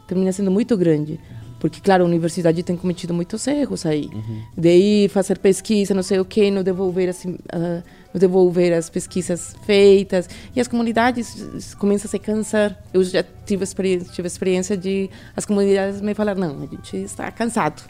termina 0.06 0.32
sendo 0.32 0.50
muito 0.50 0.76
grande. 0.76 1.18
Porque, 1.64 1.80
claro, 1.80 2.04
a 2.04 2.06
universidade 2.06 2.62
tem 2.62 2.76
cometido 2.76 3.14
muitos 3.14 3.46
erros 3.46 3.86
aí. 3.86 4.10
De 4.54 4.76
ir 4.76 5.08
fazer 5.08 5.38
pesquisa, 5.38 5.94
não 5.94 6.02
sei 6.02 6.18
o 6.18 6.24
quê, 6.24 6.50
não 6.50 6.62
devolver, 6.62 7.08
assim, 7.08 7.38
ah, 7.50 7.82
não 8.12 8.20
devolver 8.20 8.74
as 8.74 8.90
pesquisas 8.90 9.56
feitas. 9.64 10.28
E 10.54 10.60
as 10.60 10.68
comunidades 10.68 11.74
começam 11.78 12.06
a 12.06 12.10
se 12.10 12.18
cansar. 12.18 12.78
Eu 12.92 13.02
já 13.02 13.24
tive 13.46 13.64
experiência, 13.64 14.12
tive 14.12 14.28
experiência 14.28 14.76
de 14.76 15.08
as 15.34 15.46
comunidades 15.46 16.02
me 16.02 16.12
falar 16.12 16.34
não, 16.34 16.62
a 16.62 16.66
gente 16.66 16.98
está 16.98 17.30
cansado. 17.30 17.82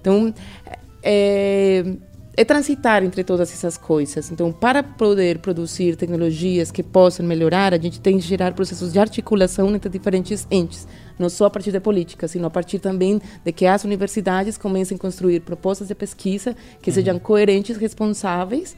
Então, 0.00 0.32
é, 1.02 1.84
é 2.36 2.44
transitar 2.44 3.02
entre 3.02 3.24
todas 3.24 3.50
essas 3.50 3.78
coisas. 3.78 4.30
Então, 4.30 4.52
para 4.52 4.82
poder 4.82 5.38
produzir 5.38 5.96
tecnologias 5.96 6.70
que 6.70 6.82
possam 6.82 7.24
melhorar, 7.24 7.72
a 7.72 7.78
gente 7.78 7.98
tem 7.98 8.18
que 8.18 8.24
gerar 8.24 8.52
processos 8.52 8.92
de 8.92 8.98
articulação 8.98 9.74
entre 9.74 9.88
diferentes 9.88 10.46
entes, 10.50 10.86
não 11.18 11.30
só 11.30 11.46
a 11.46 11.50
partir 11.50 11.72
da 11.72 11.80
política, 11.80 12.28
sino 12.28 12.46
a 12.46 12.50
partir 12.50 12.78
também 12.78 13.20
de 13.42 13.52
que 13.52 13.64
as 13.64 13.84
universidades 13.84 14.58
comecem 14.58 14.96
a 14.96 15.00
construir 15.00 15.40
propostas 15.40 15.88
de 15.88 15.94
pesquisa 15.94 16.54
que 16.82 16.92
sejam 16.92 17.18
coerentes, 17.18 17.78
responsáveis 17.78 18.76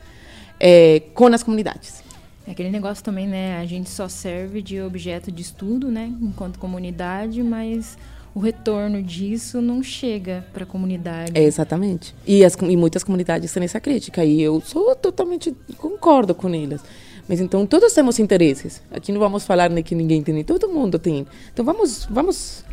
é, 0.60 1.02
com 1.12 1.26
as 1.26 1.42
comunidades. 1.42 2.02
É 2.46 2.52
aquele 2.52 2.70
negócio 2.70 3.04
também, 3.04 3.26
né? 3.26 3.58
A 3.58 3.66
gente 3.66 3.90
só 3.90 4.08
serve 4.08 4.62
de 4.62 4.80
objeto 4.80 5.30
de 5.30 5.42
estudo, 5.42 5.90
né? 5.90 6.10
Enquanto 6.22 6.58
comunidade, 6.58 7.42
mas 7.42 7.98
o 8.38 8.40
retorno 8.40 9.02
disso 9.02 9.60
não 9.60 9.82
chega 9.82 10.46
para 10.52 10.62
a 10.62 10.66
comunidade. 10.66 11.32
É, 11.34 11.42
exatamente. 11.42 12.14
E, 12.24 12.44
as, 12.44 12.54
e 12.54 12.76
muitas 12.76 13.02
comunidades 13.02 13.52
têm 13.52 13.64
essa 13.64 13.80
crítica, 13.80 14.24
e 14.24 14.40
eu 14.40 14.60
sou 14.60 14.94
totalmente 14.94 15.52
concordo 15.76 16.36
com 16.36 16.48
elas. 16.54 16.80
Mas 17.28 17.40
então 17.40 17.66
todos 17.66 17.92
temos 17.92 18.20
interesses. 18.20 18.80
Aqui 18.92 19.10
não 19.10 19.18
vamos 19.18 19.44
falar 19.44 19.68
de 19.68 19.82
que 19.82 19.92
ninguém 19.92 20.22
tem, 20.22 20.44
todo 20.44 20.68
mundo 20.68 21.00
tem. 21.00 21.26
Então 21.52 21.64
vamos, 21.64 22.06
vamos, 22.08 22.64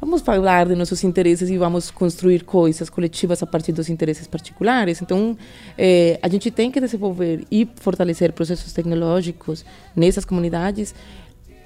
vamos 0.00 0.20
falar 0.20 0.66
de 0.66 0.74
nossos 0.74 1.04
interesses 1.04 1.48
e 1.48 1.56
vamos 1.56 1.92
construir 1.92 2.42
coisas 2.42 2.90
coletivas 2.90 3.40
a 3.40 3.46
partir 3.46 3.70
dos 3.70 3.88
interesses 3.88 4.26
particulares. 4.26 5.00
Então 5.00 5.38
é, 5.78 6.18
a 6.20 6.28
gente 6.28 6.50
tem 6.50 6.72
que 6.72 6.80
desenvolver 6.80 7.46
e 7.52 7.68
fortalecer 7.76 8.32
processos 8.32 8.72
tecnológicos 8.72 9.64
nessas 9.94 10.24
comunidades 10.24 10.92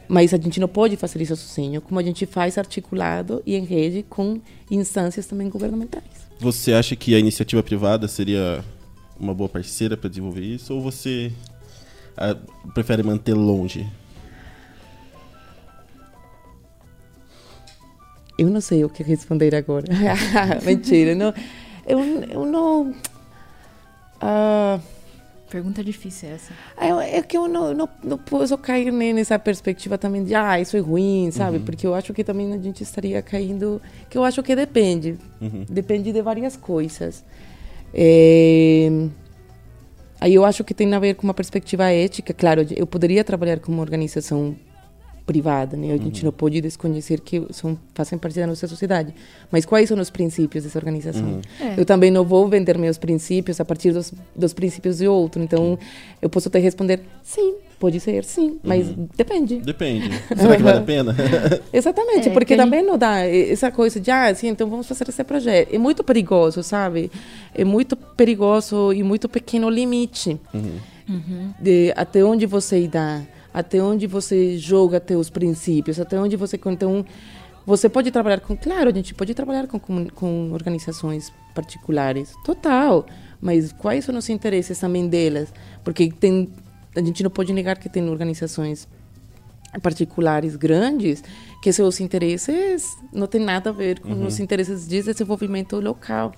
mas 0.09 0.33
a 0.33 0.39
gente 0.39 0.59
não 0.59 0.67
pode 0.67 0.97
fazer 0.97 1.21
isso 1.21 1.37
sozinho, 1.37 1.81
como 1.81 2.01
a 2.01 2.03
gente 2.03 2.25
faz 2.25 2.57
articulado 2.57 3.43
e 3.45 3.55
em 3.55 3.65
rede 3.65 4.05
com 4.09 4.41
instâncias 4.71 5.27
também 5.27 5.49
governamentais. 5.49 6.05
Você 6.41 6.73
acha 6.73 6.97
que 6.97 7.15
a 7.15 7.19
iniciativa 7.19 7.63
privada 7.63 8.09
seria 8.09 8.65
uma 9.21 9.35
boa 9.35 9.49
parceira 9.49 9.97
para 9.97 10.09
desenvolver 10.09 10.43
isso 10.43 10.73
ou 10.73 10.81
você 10.81 11.33
ah, 12.17 12.37
prefere 12.73 13.03
manter 13.03 13.35
longe? 13.35 13.87
Eu 18.39 18.49
não 18.49 18.61
sei 18.61 18.85
o 18.85 18.89
que 18.89 19.03
responder 19.03 19.55
agora. 19.55 19.87
Mentira, 20.65 21.15
não, 21.15 21.35
eu, 21.85 21.99
eu 22.23 22.47
não. 22.47 22.95
ah, 24.21 24.79
Pergunta 25.51 25.83
difícil 25.83 26.29
essa. 26.29 26.53
É, 26.77 27.19
é 27.19 27.23
que 27.23 27.37
eu 27.37 27.49
não, 27.49 27.73
não, 27.73 27.89
não 28.05 28.19
posso 28.19 28.57
cair 28.59 28.93
ne- 28.93 29.13
nessa 29.15 29.39
perspectiva 29.39 29.97
também 29.97 30.23
de, 30.25 30.35
ah, 30.35 30.61
isso 30.61 30.77
é 30.77 30.81
ruim, 30.81 31.31
sabe? 31.31 31.59
Porque 31.61 31.87
eu 31.87 31.95
acho 31.95 32.13
que 32.13 32.23
também 32.23 32.53
a 32.53 32.59
gente 32.59 32.83
estaria 32.83 33.23
caindo. 33.23 33.81
Que 34.11 34.19
eu 34.19 34.25
acho 34.25 34.43
que 34.43 34.55
depende. 34.55 35.17
Depende 35.69 36.13
de 36.13 36.21
várias 36.23 36.57
coisas. 36.57 37.25
É, 37.95 38.91
Aí 40.21 40.35
eu 40.35 40.45
acho 40.45 40.65
que 40.65 40.75
tem 40.75 40.93
a 40.93 40.99
ver 40.99 41.15
com 41.15 41.23
uma 41.27 41.33
perspectiva 41.35 41.85
ética. 41.91 42.35
Claro, 42.35 42.67
eu 42.77 42.87
poderia 42.87 43.23
trabalhar 43.23 43.61
como 43.61 43.81
organização 43.81 44.57
privada, 45.29 45.77
né? 45.77 45.93
A 45.93 45.99
gente 45.99 46.25
não 46.25 46.33
pode 46.33 46.59
desconhecer 46.59 47.21
que 47.21 47.47
são 47.51 47.79
fazem 47.93 48.19
parte 48.19 48.41
da 48.41 48.47
nossa 48.47 48.67
sociedade. 48.67 49.15
Mas 49.53 49.67
quais 49.67 49.87
são 49.87 50.01
os 50.01 50.09
princípios 50.09 50.65
dessa 50.65 50.79
organização? 50.79 51.41
É. 51.61 51.75
Eu 51.77 51.85
também 51.85 52.11
não 52.11 52.25
vou 52.25 52.49
vender 52.49 52.79
meus 52.79 52.97
princípios 52.97 53.61
a 53.61 53.65
partir 53.65 53.93
dos, 53.93 54.11
dos 54.35 54.55
princípios 54.55 54.97
de 54.97 55.07
outro. 55.07 55.43
Então, 55.43 55.79
eu 56.23 56.31
posso 56.31 56.49
até 56.49 56.59
responder 56.59 57.03
sim, 57.23 57.57
pode 57.79 58.01
ser 58.01 58.25
sim, 58.25 58.59
mas 58.65 58.89
depende. 59.15 59.59
Depende. 59.59 60.09
Será 60.35 60.57
que 60.57 60.63
vale 60.63 60.79
a 60.79 60.83
pena? 60.83 61.15
Exatamente, 61.71 62.31
É, 62.31 62.33
porque 62.33 62.57
também 62.57 62.83
não 62.83 62.97
dá 62.97 63.19
essa 63.27 63.71
coisa 63.71 64.01
de, 64.01 64.11
ah, 64.11 64.35
sim, 64.35 64.49
então 64.49 64.67
vamos 64.71 64.89
fazer 64.89 65.07
esse 65.07 65.23
projeto. 65.25 65.75
É 65.75 65.79
muito 65.79 66.03
perigoso, 66.03 66.63
sabe? 66.63 67.11
É 67.55 67.67
muito 67.67 67.95
perigoso 67.95 68.95
e 68.95 69.03
muito 69.03 69.29
pequeno 69.29 69.67
o 69.67 69.71
limite 69.71 70.41
de 71.61 71.93
até 71.95 72.25
onde 72.25 72.47
você 72.47 72.89
dá, 72.89 73.21
até 73.59 73.83
onde 73.83 74.07
você 74.07 74.57
joga 74.57 75.01
teus 75.01 75.29
princípios, 75.29 75.99
até 75.99 76.17
onde 76.17 76.37
você... 76.37 76.57
Então, 76.67 77.05
você 77.67 77.89
pode 77.89 78.09
trabalhar 78.13 78.39
com... 78.39 78.57
Claro, 78.57 78.89
a 78.89 78.93
gente 78.93 79.13
pode 79.13 79.35
trabalhar 79.35 79.67
com, 79.67 79.81
com, 79.81 80.09
com 80.11 80.53
organizações 80.53 81.33
particulares, 81.57 82.33
total. 82.45 83.05
Mas 83.41 83.73
quais 83.73 84.05
são 84.05 84.17
os 84.17 84.29
interesses 84.29 84.79
também 84.79 85.09
delas? 85.09 85.53
Porque 85.83 86.09
tem, 86.09 86.49
a 86.95 87.01
gente 87.01 87.21
não 87.25 87.31
pode 87.31 87.53
negar 87.53 87.77
que 87.77 87.89
tem 87.89 88.09
organizações 88.09 88.87
particulares 89.83 90.55
grandes 90.55 91.25
que 91.61 91.73
seus 91.73 91.99
interesses 91.99 92.97
não 93.13 93.27
tem 93.27 93.41
nada 93.41 93.71
a 93.71 93.73
ver 93.73 93.99
com 93.99 94.25
os 94.25 94.39
interesses 94.39 94.87
de 94.87 95.03
desenvolvimento 95.03 95.81
local. 95.81 96.33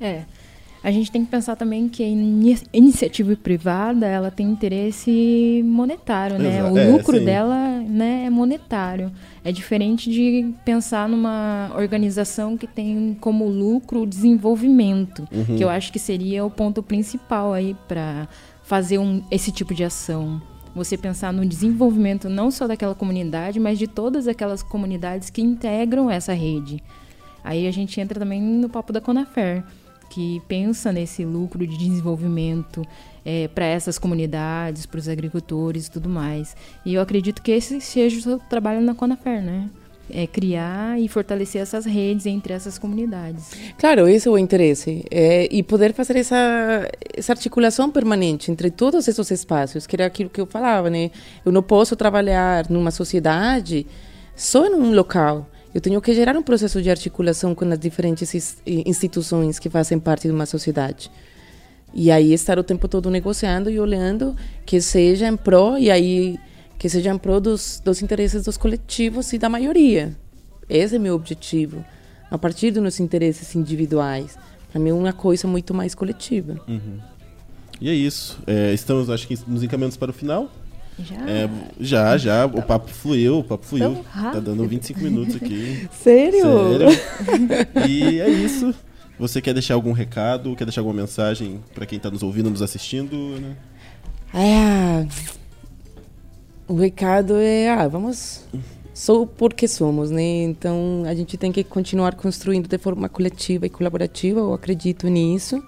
É. 0.00 0.24
A 0.84 0.90
gente 0.90 1.10
tem 1.10 1.24
que 1.24 1.30
pensar 1.30 1.56
também 1.56 1.88
que 1.88 2.02
a 2.02 2.06
ini- 2.06 2.58
iniciativa 2.70 3.34
privada, 3.34 4.06
ela 4.06 4.30
tem 4.30 4.46
interesse 4.46 5.62
monetário, 5.64 6.38
né? 6.38 6.58
Exa- 6.58 6.70
O 6.70 6.76
é, 6.78 6.88
lucro 6.90 7.18
sim. 7.18 7.24
dela, 7.24 7.56
né, 7.88 8.24
é 8.26 8.30
monetário. 8.30 9.10
É 9.42 9.50
diferente 9.50 10.10
de 10.10 10.52
pensar 10.62 11.08
numa 11.08 11.70
organização 11.74 12.54
que 12.58 12.66
tem 12.66 13.16
como 13.18 13.46
lucro 13.48 14.02
o 14.02 14.06
desenvolvimento, 14.06 15.26
Uhum. 15.32 15.56
que 15.56 15.64
eu 15.64 15.70
acho 15.70 15.90
que 15.90 15.98
seria 15.98 16.44
o 16.44 16.50
ponto 16.50 16.82
principal 16.82 17.54
aí 17.54 17.74
para 17.88 18.28
fazer 18.62 18.98
um, 18.98 19.22
esse 19.30 19.50
tipo 19.50 19.72
de 19.74 19.84
ação. 19.84 20.40
Você 20.74 20.98
pensar 20.98 21.32
no 21.32 21.46
desenvolvimento 21.46 22.28
não 22.28 22.50
só 22.50 22.66
daquela 22.66 22.94
comunidade, 22.94 23.58
mas 23.58 23.78
de 23.78 23.86
todas 23.86 24.28
aquelas 24.28 24.62
comunidades 24.62 25.30
que 25.30 25.40
integram 25.40 26.10
essa 26.10 26.34
rede. 26.34 26.82
Aí 27.42 27.66
a 27.66 27.70
gente 27.70 27.98
entra 28.00 28.18
também 28.18 28.42
no 28.42 28.68
papo 28.68 28.92
da 28.92 29.00
Conafer, 29.00 29.62
que 30.14 30.40
pensa 30.46 30.92
nesse 30.92 31.24
lucro 31.24 31.66
de 31.66 31.76
desenvolvimento 31.76 32.86
para 33.52 33.64
essas 33.64 33.98
comunidades, 33.98 34.86
para 34.86 34.98
os 35.00 35.08
agricultores 35.08 35.86
e 35.86 35.90
tudo 35.90 36.08
mais. 36.08 36.54
E 36.86 36.94
eu 36.94 37.02
acredito 37.02 37.42
que 37.42 37.50
esse 37.50 37.80
seja 37.80 38.18
o 38.18 38.22
seu 38.22 38.38
trabalho 38.38 38.80
na 38.80 38.94
Conafer, 38.94 39.42
né? 39.42 39.68
É 40.08 40.26
criar 40.26 41.00
e 41.00 41.08
fortalecer 41.08 41.62
essas 41.62 41.84
redes 41.84 42.26
entre 42.26 42.52
essas 42.52 42.78
comunidades. 42.78 43.50
Claro, 43.76 44.06
esse 44.06 44.28
é 44.28 44.30
o 44.30 44.38
interesse. 44.38 45.04
É, 45.10 45.48
e 45.50 45.62
poder 45.62 45.94
fazer 45.94 46.16
essa, 46.16 46.88
essa 47.16 47.32
articulação 47.32 47.90
permanente 47.90 48.52
entre 48.52 48.70
todos 48.70 49.08
esses 49.08 49.30
espaços, 49.30 49.86
que 49.86 49.96
era 49.96 50.06
aquilo 50.06 50.30
que 50.30 50.40
eu 50.40 50.46
falava, 50.46 50.90
né? 50.90 51.10
Eu 51.44 51.50
não 51.50 51.62
posso 51.62 51.96
trabalhar 51.96 52.70
numa 52.70 52.90
sociedade 52.90 53.86
só 54.36 54.66
em 54.66 54.74
um 54.74 54.94
local. 54.94 55.50
Eu 55.74 55.80
tenho 55.80 56.00
que 56.00 56.14
gerar 56.14 56.36
um 56.36 56.42
processo 56.42 56.80
de 56.80 56.88
articulação 56.88 57.52
com 57.52 57.64
as 57.64 57.78
diferentes 57.78 58.62
instituições 58.64 59.58
que 59.58 59.68
fazem 59.68 59.98
parte 59.98 60.28
de 60.28 60.32
uma 60.32 60.46
sociedade. 60.46 61.10
E 61.92 62.12
aí 62.12 62.32
estar 62.32 62.58
o 62.58 62.62
tempo 62.62 62.86
todo 62.86 63.10
negociando 63.10 63.68
e 63.68 63.80
olhando 63.80 64.36
que 64.64 64.80
seja 64.80 65.26
em 65.26 65.36
pró 65.36 65.76
e 65.76 65.90
aí 65.90 66.38
que 66.78 66.88
seja 66.88 67.10
em 67.10 67.18
pró 67.18 67.40
dos, 67.40 67.80
dos 67.84 68.02
interesses 68.02 68.44
dos 68.44 68.56
coletivos 68.56 69.32
e 69.32 69.38
da 69.38 69.48
maioria. 69.48 70.16
Esse 70.68 70.96
é 70.96 70.98
meu 70.98 71.14
objetivo. 71.14 71.84
A 72.30 72.38
partir 72.38 72.70
dos 72.70 72.82
meus 72.82 73.00
interesses 73.00 73.54
individuais. 73.54 74.38
Para 74.70 74.80
mim 74.80 74.90
é 74.90 74.94
uma 74.94 75.12
coisa 75.12 75.46
muito 75.46 75.74
mais 75.74 75.94
coletiva. 75.94 76.60
E 77.80 77.88
é 77.88 77.94
isso. 77.94 78.38
É, 78.46 78.72
estamos, 78.72 79.10
acho 79.10 79.26
que, 79.26 79.38
nos 79.46 79.62
encaminhando 79.62 79.98
para 79.98 80.10
o 80.10 80.14
final. 80.14 80.50
Já? 80.98 81.28
É, 81.28 81.50
já, 81.80 82.16
já. 82.16 82.46
O 82.46 82.62
papo 82.62 82.88
fluiu, 82.88 83.40
o 83.40 83.44
papo 83.44 83.66
fluiu. 83.66 84.04
Tá 84.12 84.40
dando 84.40 84.66
25 84.66 85.00
minutos 85.00 85.36
aqui. 85.36 85.88
Sério? 85.92 86.42
Sério. 86.42 86.88
E 87.88 88.20
é 88.20 88.28
isso. 88.28 88.74
Você 89.18 89.40
quer 89.40 89.52
deixar 89.52 89.74
algum 89.74 89.92
recado? 89.92 90.54
Quer 90.56 90.64
deixar 90.64 90.80
alguma 90.80 91.00
mensagem 91.00 91.60
para 91.74 91.86
quem 91.86 91.98
tá 91.98 92.10
nos 92.10 92.22
ouvindo, 92.22 92.50
nos 92.50 92.62
assistindo? 92.62 93.16
Né? 93.40 93.56
É, 94.34 95.06
o 96.66 96.74
recado 96.74 97.36
é, 97.36 97.70
ah, 97.70 97.86
vamos 97.86 98.44
sou 98.94 99.26
porque 99.26 99.66
somos, 99.66 100.10
né? 100.10 100.22
Então 100.22 101.02
a 101.06 101.14
gente 101.14 101.36
tem 101.36 101.50
que 101.50 101.64
continuar 101.64 102.14
construindo 102.14 102.68
de 102.68 102.78
forma 102.78 103.08
coletiva 103.08 103.66
e 103.66 103.70
colaborativa. 103.70 104.40
Eu 104.40 104.54
acredito 104.54 105.08
nisso. 105.08 105.62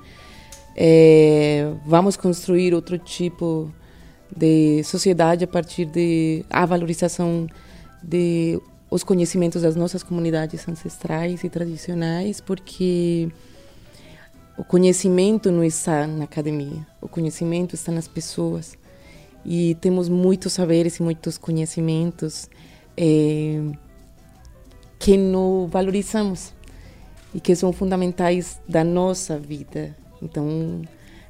É, 0.77 1.73
vamos 1.85 2.17
construir 2.17 2.73
outro 2.73 2.97
tipo 2.99 3.71
de 3.71 3.86
sociedade 4.85 5.45
a 5.45 5.47
partir 5.47 5.87
de 5.87 6.45
a 6.51 6.67
valorização 6.67 7.47
de 8.03 8.61
os 8.91 9.03
conhecimentos 9.03 9.63
das 9.63 9.75
nossas 9.75 10.03
comunidades 10.03 10.69
ancestrais 10.69 11.43
e 11.43 11.49
tradicionais, 11.49 12.41
porque 12.41 13.29
o 14.57 14.65
conhecimento 14.65 15.51
não 15.51 15.65
está 15.65 16.07
na 16.07 16.25
academia, 16.25 16.87
o 17.01 17.09
conhecimento 17.09 17.75
está 17.75 17.91
nas 17.91 18.07
pessoas. 18.07 18.77
E 19.45 19.77
temos 19.77 20.09
muitos 20.09 20.53
saberes 20.53 20.97
e 20.97 21.03
muitos 21.03 21.39
conhecimentos. 21.39 22.49
é, 22.97 23.61
que 24.99 25.17
não 25.17 25.67
valorizamos 25.67 26.53
e 27.35 27.41
que 27.41 27.55
são 27.55 27.73
fundamentais 27.73 28.61
da 28.69 28.83
nossa 28.83 29.39
vida. 29.39 29.95
Então, 30.23 30.83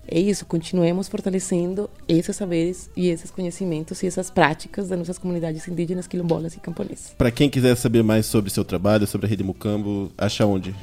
é 0.09 0.19
isso, 0.19 0.47
continuemos 0.47 1.09
fortalecendo 1.09 1.91
esses 2.09 2.37
saberes 2.37 2.89
e 2.97 3.09
esses 3.09 3.31
conhecimentos 3.31 4.03
e 4.03 4.07
essas 4.07 4.31
práticas 4.31 4.89
das 4.89 4.99
nossas 4.99 5.19
comunidades 5.19 5.67
indígenas, 5.67 6.07
quilombolas 6.07 6.55
e 6.55 6.61
camponesas. 6.61 7.13
Para 7.19 7.31
quem 7.31 7.51
quiser 7.51 7.77
saber 7.77 8.03
mais 8.03 8.27
sobre 8.27 8.51
seu 8.51 8.65
trabalho, 8.65 9.07
sobre 9.07 9.27
a 9.27 9.31
Rede 9.31 9.43
Mucambo, 9.43 10.11
acha 10.17 10.47
onde? 10.47 10.75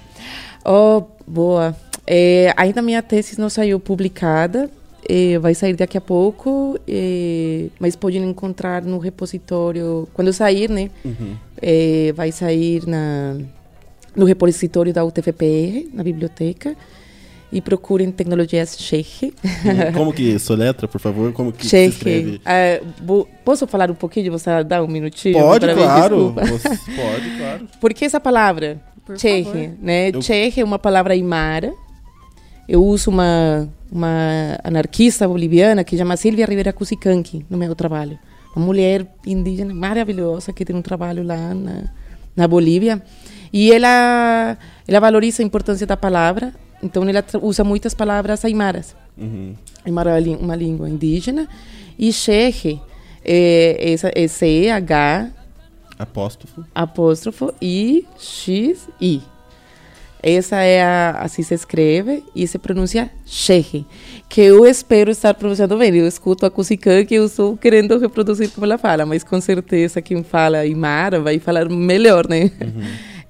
Oh, 0.65 1.03
boa. 1.25 1.75
É, 2.05 2.53
ainda 2.57 2.81
minha 2.81 3.01
tese 3.01 3.39
não 3.39 3.49
saiu 3.49 3.79
publicada, 3.79 4.69
é, 5.07 5.37
vai 5.39 5.53
sair 5.53 5.75
daqui 5.75 5.97
a 5.97 6.01
pouco, 6.01 6.77
é, 6.87 7.67
mas 7.79 7.95
podem 7.95 8.23
encontrar 8.23 8.81
no 8.81 8.97
repositório, 8.97 10.07
quando 10.13 10.31
sair, 10.33 10.69
né? 10.69 10.89
Uhum. 11.03 11.35
É, 11.61 12.11
vai 12.13 12.31
sair 12.31 12.85
na, 12.85 13.37
no 14.15 14.25
repositório 14.25 14.93
da 14.93 15.03
UTFPR, 15.03 15.89
na 15.93 16.03
biblioteca, 16.03 16.75
e 17.53 17.61
procurem 17.61 18.11
tecnologias 18.11 18.75
Cheche. 18.79 19.33
Hum, 19.43 19.93
Como 19.93 20.11
que 20.13 20.37
soletra, 20.39 20.87
por 20.87 20.99
favor? 20.99 21.31
Como 21.31 21.51
que 21.53 21.65
se 21.67 21.85
escreve? 21.85 22.41
É, 22.43 22.81
bo- 23.01 23.27
posso 23.45 23.65
falar 23.67 23.89
um 23.91 23.95
pouquinho? 23.95 24.31
Você 24.31 24.63
dá 24.63 24.83
um 24.83 24.87
minutinho? 24.87 25.37
Pode, 25.39 25.67
mim? 25.67 25.73
claro. 25.75 26.31
Você- 26.33 26.69
pode, 26.69 27.37
claro. 27.37 27.67
Por 27.79 27.93
que 27.93 28.05
essa 28.05 28.19
palavra? 28.19 28.81
Por 29.05 29.17
Cheche, 29.19 29.43
favor. 29.49 29.69
né? 29.81 30.09
Eu- 30.09 30.21
Cheche 30.21 30.61
é 30.61 30.63
uma 30.63 30.79
palavra 30.79 31.13
aimara. 31.13 31.71
Eu 32.67 32.83
uso 32.83 33.09
uma, 33.11 33.69
uma 33.91 34.57
anarquista 34.63 35.27
boliviana 35.27 35.83
que 35.83 35.97
chama 35.97 36.15
Silvia 36.17 36.45
Rivera 36.45 36.71
Cusicanqui 36.73 37.45
no 37.49 37.57
meu 37.57 37.75
trabalho. 37.75 38.17
Uma 38.55 38.65
mulher 38.65 39.05
indígena 39.25 39.73
maravilhosa 39.73 40.53
que 40.53 40.63
tem 40.63 40.75
um 40.75 40.81
trabalho 40.81 41.23
lá 41.23 41.53
na, 41.53 41.83
na 42.35 42.47
Bolívia. 42.47 43.01
E 43.51 43.71
ela, 43.71 44.57
ela 44.87 44.99
valoriza 44.99 45.43
a 45.43 45.45
importância 45.45 45.85
da 45.85 45.97
palavra, 45.97 46.53
então 46.83 47.07
ela 47.07 47.21
tra- 47.21 47.39
usa 47.41 47.63
muitas 47.63 47.93
palavras 47.93 48.43
aimaras. 48.45 48.95
Uhum. 49.17 49.53
Aimara 49.85 50.19
é 50.19 50.35
uma 50.35 50.55
língua 50.55 50.89
indígena. 50.89 51.47
E 51.97 52.11
Cheche 52.11 52.79
é, 53.23 53.95
é 54.15 54.27
C-H 54.27 55.29
Apóstrofo. 55.97 56.65
apóstrofo 56.73 57.53
I 57.61 58.05
X 58.19 58.87
I. 58.99 59.21
Essa 60.25 60.61
é 60.63 60.81
a 60.81 61.17
assim 61.19 61.43
se 61.43 61.53
escreve 61.53 62.23
e 62.33 62.47
se 62.47 62.57
pronuncia 62.57 63.09
Cheche, 63.25 63.85
que 64.29 64.39
eu 64.39 64.65
espero 64.65 65.11
estar 65.11 65.33
pronunciando 65.33 65.77
bem. 65.77 65.93
Eu 65.95 66.07
escuto 66.07 66.45
a 66.45 66.49
Cusicã 66.49 67.03
que 67.05 67.13
eu 67.15 67.25
estou 67.25 67.57
querendo 67.57 67.97
reproduzir 67.99 68.49
como 68.51 68.65
ela 68.65 68.77
fala, 68.77 69.05
mas 69.05 69.21
com 69.21 69.39
certeza 69.41 70.01
quem 70.01 70.23
fala 70.23 70.65
Imara 70.65 71.19
vai 71.19 71.39
falar 71.39 71.67
melhor, 71.69 72.27
né? 72.29 72.49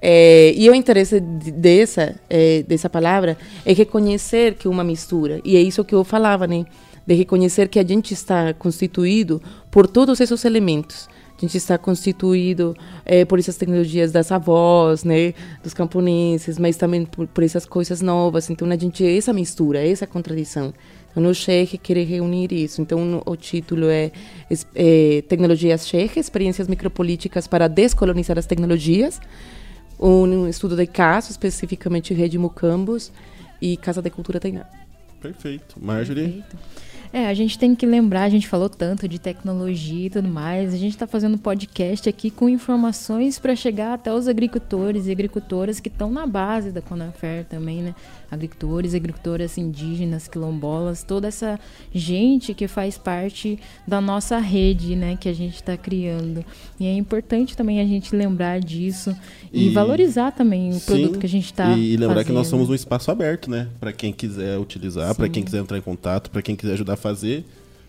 É, 0.06 0.52
e 0.54 0.68
o 0.68 0.74
interesse 0.74 1.18
de- 1.18 1.50
dessa 1.50 2.14
é, 2.28 2.62
dessa 2.62 2.90
palavra 2.90 3.38
é 3.64 3.72
reconhecer 3.72 4.52
que 4.52 4.66
é 4.66 4.70
uma 4.70 4.84
mistura 4.84 5.40
e 5.42 5.56
é 5.56 5.62
isso 5.62 5.82
que 5.82 5.94
eu 5.94 6.04
falava, 6.04 6.46
né? 6.46 6.66
De 7.06 7.14
reconhecer 7.14 7.68
que 7.68 7.78
a 7.78 7.82
gente 7.82 8.12
está 8.12 8.52
constituído 8.52 9.40
por 9.70 9.86
todos 9.86 10.20
esses 10.20 10.44
elementos. 10.44 11.08
A 11.38 11.40
gente 11.40 11.56
está 11.56 11.78
constituído 11.78 12.76
eh, 13.06 13.24
por 13.24 13.38
essas 13.38 13.56
tecnologias 13.56 14.12
das 14.12 14.30
avós, 14.30 15.04
né, 15.04 15.32
dos 15.62 15.72
camponeses, 15.74 16.58
mas 16.58 16.76
também 16.76 17.06
por, 17.06 17.26
por 17.26 17.42
essas 17.42 17.64
coisas 17.66 18.02
novas. 18.02 18.50
Então 18.50 18.70
a 18.70 18.76
gente 18.76 19.04
é 19.04 19.16
essa 19.16 19.32
mistura, 19.32 19.78
é 19.80 19.90
essa 19.90 20.06
contradição. 20.06 20.72
Então 21.10 21.24
o 21.30 21.34
Cheque 21.34 21.78
quer 21.78 21.96
reunir 22.04 22.52
isso. 22.52 22.82
Então 22.82 23.22
o 23.24 23.36
título 23.36 23.86
é, 23.88 24.12
é 24.74 25.22
Tecnologias 25.28 25.88
Cheque, 25.88 26.20
experiências 26.20 26.68
micropolíticas 26.68 27.46
para 27.46 27.68
descolonizar 27.68 28.38
as 28.38 28.46
tecnologias. 28.46 29.18
Um 29.98 30.48
estudo 30.48 30.76
de 30.76 30.86
caso, 30.86 31.30
especificamente 31.30 32.12
Rede 32.12 32.38
Mucambos 32.38 33.12
e 33.60 33.76
Casa 33.76 34.02
de 34.02 34.10
Cultura 34.10 34.40
Tainá. 34.40 34.66
Perfeito. 35.20 35.76
Marjorie. 35.80 36.42
Perfeito. 36.42 36.56
É, 37.14 37.28
a 37.28 37.34
gente 37.34 37.56
tem 37.56 37.76
que 37.76 37.86
lembrar, 37.86 38.24
a 38.24 38.28
gente 38.28 38.48
falou 38.48 38.68
tanto 38.68 39.06
de 39.06 39.20
tecnologia 39.20 40.06
e 40.06 40.10
tudo 40.10 40.26
mais, 40.26 40.74
a 40.74 40.76
gente 40.76 40.94
está 40.94 41.06
fazendo 41.06 41.38
podcast 41.38 42.08
aqui 42.08 42.28
com 42.28 42.48
informações 42.48 43.38
para 43.38 43.54
chegar 43.54 43.94
até 43.94 44.12
os 44.12 44.26
agricultores 44.26 45.06
e 45.06 45.12
agricultoras 45.12 45.78
que 45.78 45.88
estão 45.88 46.10
na 46.10 46.26
base 46.26 46.72
da 46.72 46.82
Conafer 46.82 47.44
também, 47.44 47.82
né? 47.82 47.94
Agricultores, 48.34 48.94
agricultoras 48.94 49.56
indígenas, 49.58 50.28
quilombolas, 50.28 51.02
toda 51.02 51.28
essa 51.28 51.58
gente 51.92 52.52
que 52.54 52.68
faz 52.68 52.98
parte 52.98 53.58
da 53.86 54.00
nossa 54.00 54.38
rede, 54.38 54.94
né? 54.96 55.16
Que 55.20 55.28
a 55.28 55.32
gente 55.32 55.54
está 55.56 55.76
criando. 55.76 56.44
E 56.78 56.86
é 56.86 56.92
importante 56.94 57.56
também 57.56 57.80
a 57.80 57.84
gente 57.84 58.14
lembrar 58.14 58.60
disso 58.60 59.16
e, 59.52 59.66
E- 59.68 59.70
valorizar 59.70 60.32
também 60.32 60.70
o 60.70 60.74
Sim, 60.74 60.86
produto 60.86 61.18
que 61.18 61.26
a 61.26 61.28
gente 61.28 61.46
está 61.46 61.72
E 61.76 61.96
lembrar 61.96 62.24
que 62.24 62.32
nós 62.32 62.46
fazendo. 62.46 62.50
somos 62.50 62.70
um 62.70 62.74
espaço 62.74 63.10
aberto, 63.10 63.50
né? 63.50 63.68
Para 63.80 63.92
quem 63.92 64.12
quiser 64.12 64.58
utilizar, 64.58 65.14
para 65.14 65.28
quem 65.28 65.42
quiser 65.42 65.58
entrar 65.60 65.78
em 65.78 65.82
contato, 65.82 66.30
para 66.30 66.42
quem 66.42 66.54
quiser 66.56 66.74
ajudar 66.74 66.94
a 66.94 66.96
fazer. 66.96 67.44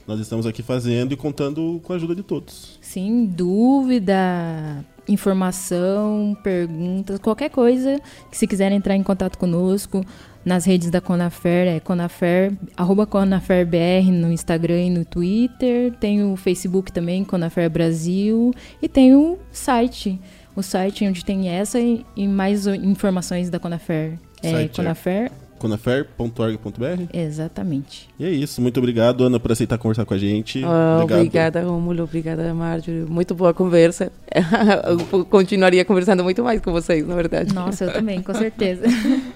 Nós 0.07 0.19
estamos 0.19 0.45
aqui 0.45 0.61
fazendo 0.61 1.13
e 1.13 1.17
contando 1.17 1.81
com 1.83 1.91
a 1.91 1.95
ajuda 1.95 2.15
de 2.15 2.21
todos. 2.21 2.77
Sim, 2.79 3.25
dúvida, 3.25 4.85
informação, 5.07 6.37
perguntas, 6.43 7.19
qualquer 7.19 7.49
coisa 7.49 7.99
que 8.29 8.37
se 8.37 8.45
quiserem 8.45 8.77
entrar 8.77 8.95
em 8.95 9.01
contato 9.01 9.37
conosco 9.37 10.05
nas 10.45 10.63
redes 10.63 10.91
da 10.91 11.01
Conafer, 11.01 11.67
é 11.67 11.79
Conafer, 11.79 12.53
arroba 12.77 13.07
ConaferBR 13.07 14.11
no 14.11 14.31
Instagram 14.31 14.81
e 14.83 14.89
no 14.91 15.03
Twitter, 15.03 15.91
tem 15.93 16.23
o 16.23 16.35
Facebook 16.35 16.91
também, 16.91 17.23
Conafer 17.23 17.67
Brasil, 17.67 18.53
e 18.79 18.87
tem 18.87 19.15
o 19.15 19.39
site, 19.51 20.21
o 20.55 20.61
site 20.61 21.03
onde 21.03 21.25
tem 21.25 21.49
essa 21.49 21.79
e, 21.79 22.05
e 22.15 22.27
mais 22.27 22.67
informações 22.67 23.49
da 23.49 23.59
Conafer. 23.59 24.19
É 24.43 24.65
é 24.65 24.67
Conafer, 24.67 25.31
conafer.org.br. 25.59 27.05
exatamente. 27.13 28.09
E 28.19 28.25
é 28.25 28.29
isso. 28.29 28.61
Muito 28.61 28.77
obrigado, 28.77 29.23
Ana, 29.23 29.39
por 29.39 29.51
aceitar 29.51 29.77
conversar 29.77 30.05
com 30.05 30.13
a 30.13 30.17
gente. 30.17 30.63
Ah, 30.63 31.01
obrigada, 31.03 31.63
Rômulo. 31.63 32.03
Obrigada, 32.03 32.53
Marjorie. 32.53 33.05
Muito 33.09 33.33
boa 33.33 33.53
conversa. 33.53 34.11
Eu 35.11 35.25
continuaria 35.25 35.83
conversando 35.85 36.23
muito 36.23 36.43
mais 36.43 36.61
com 36.61 36.71
vocês, 36.71 37.07
na 37.07 37.15
verdade. 37.15 37.53
Nossa, 37.53 37.85
eu 37.85 37.93
também, 37.93 38.21
com 38.21 38.33
certeza. 38.35 38.83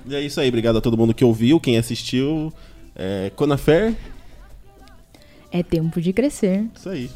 E 0.05 0.15
é 0.15 0.21
isso 0.21 0.39
aí. 0.39 0.49
Obrigado 0.49 0.77
a 0.77 0.81
todo 0.81 0.97
mundo 0.97 1.13
que 1.13 1.23
ouviu, 1.23 1.59
quem 1.59 1.77
assistiu. 1.77 2.51
É, 2.95 3.31
Conafer, 3.35 3.93
É 5.51 5.63
tempo 5.63 6.01
de 6.01 6.11
crescer. 6.11 6.65
isso 6.75 6.89
aí. 6.89 7.09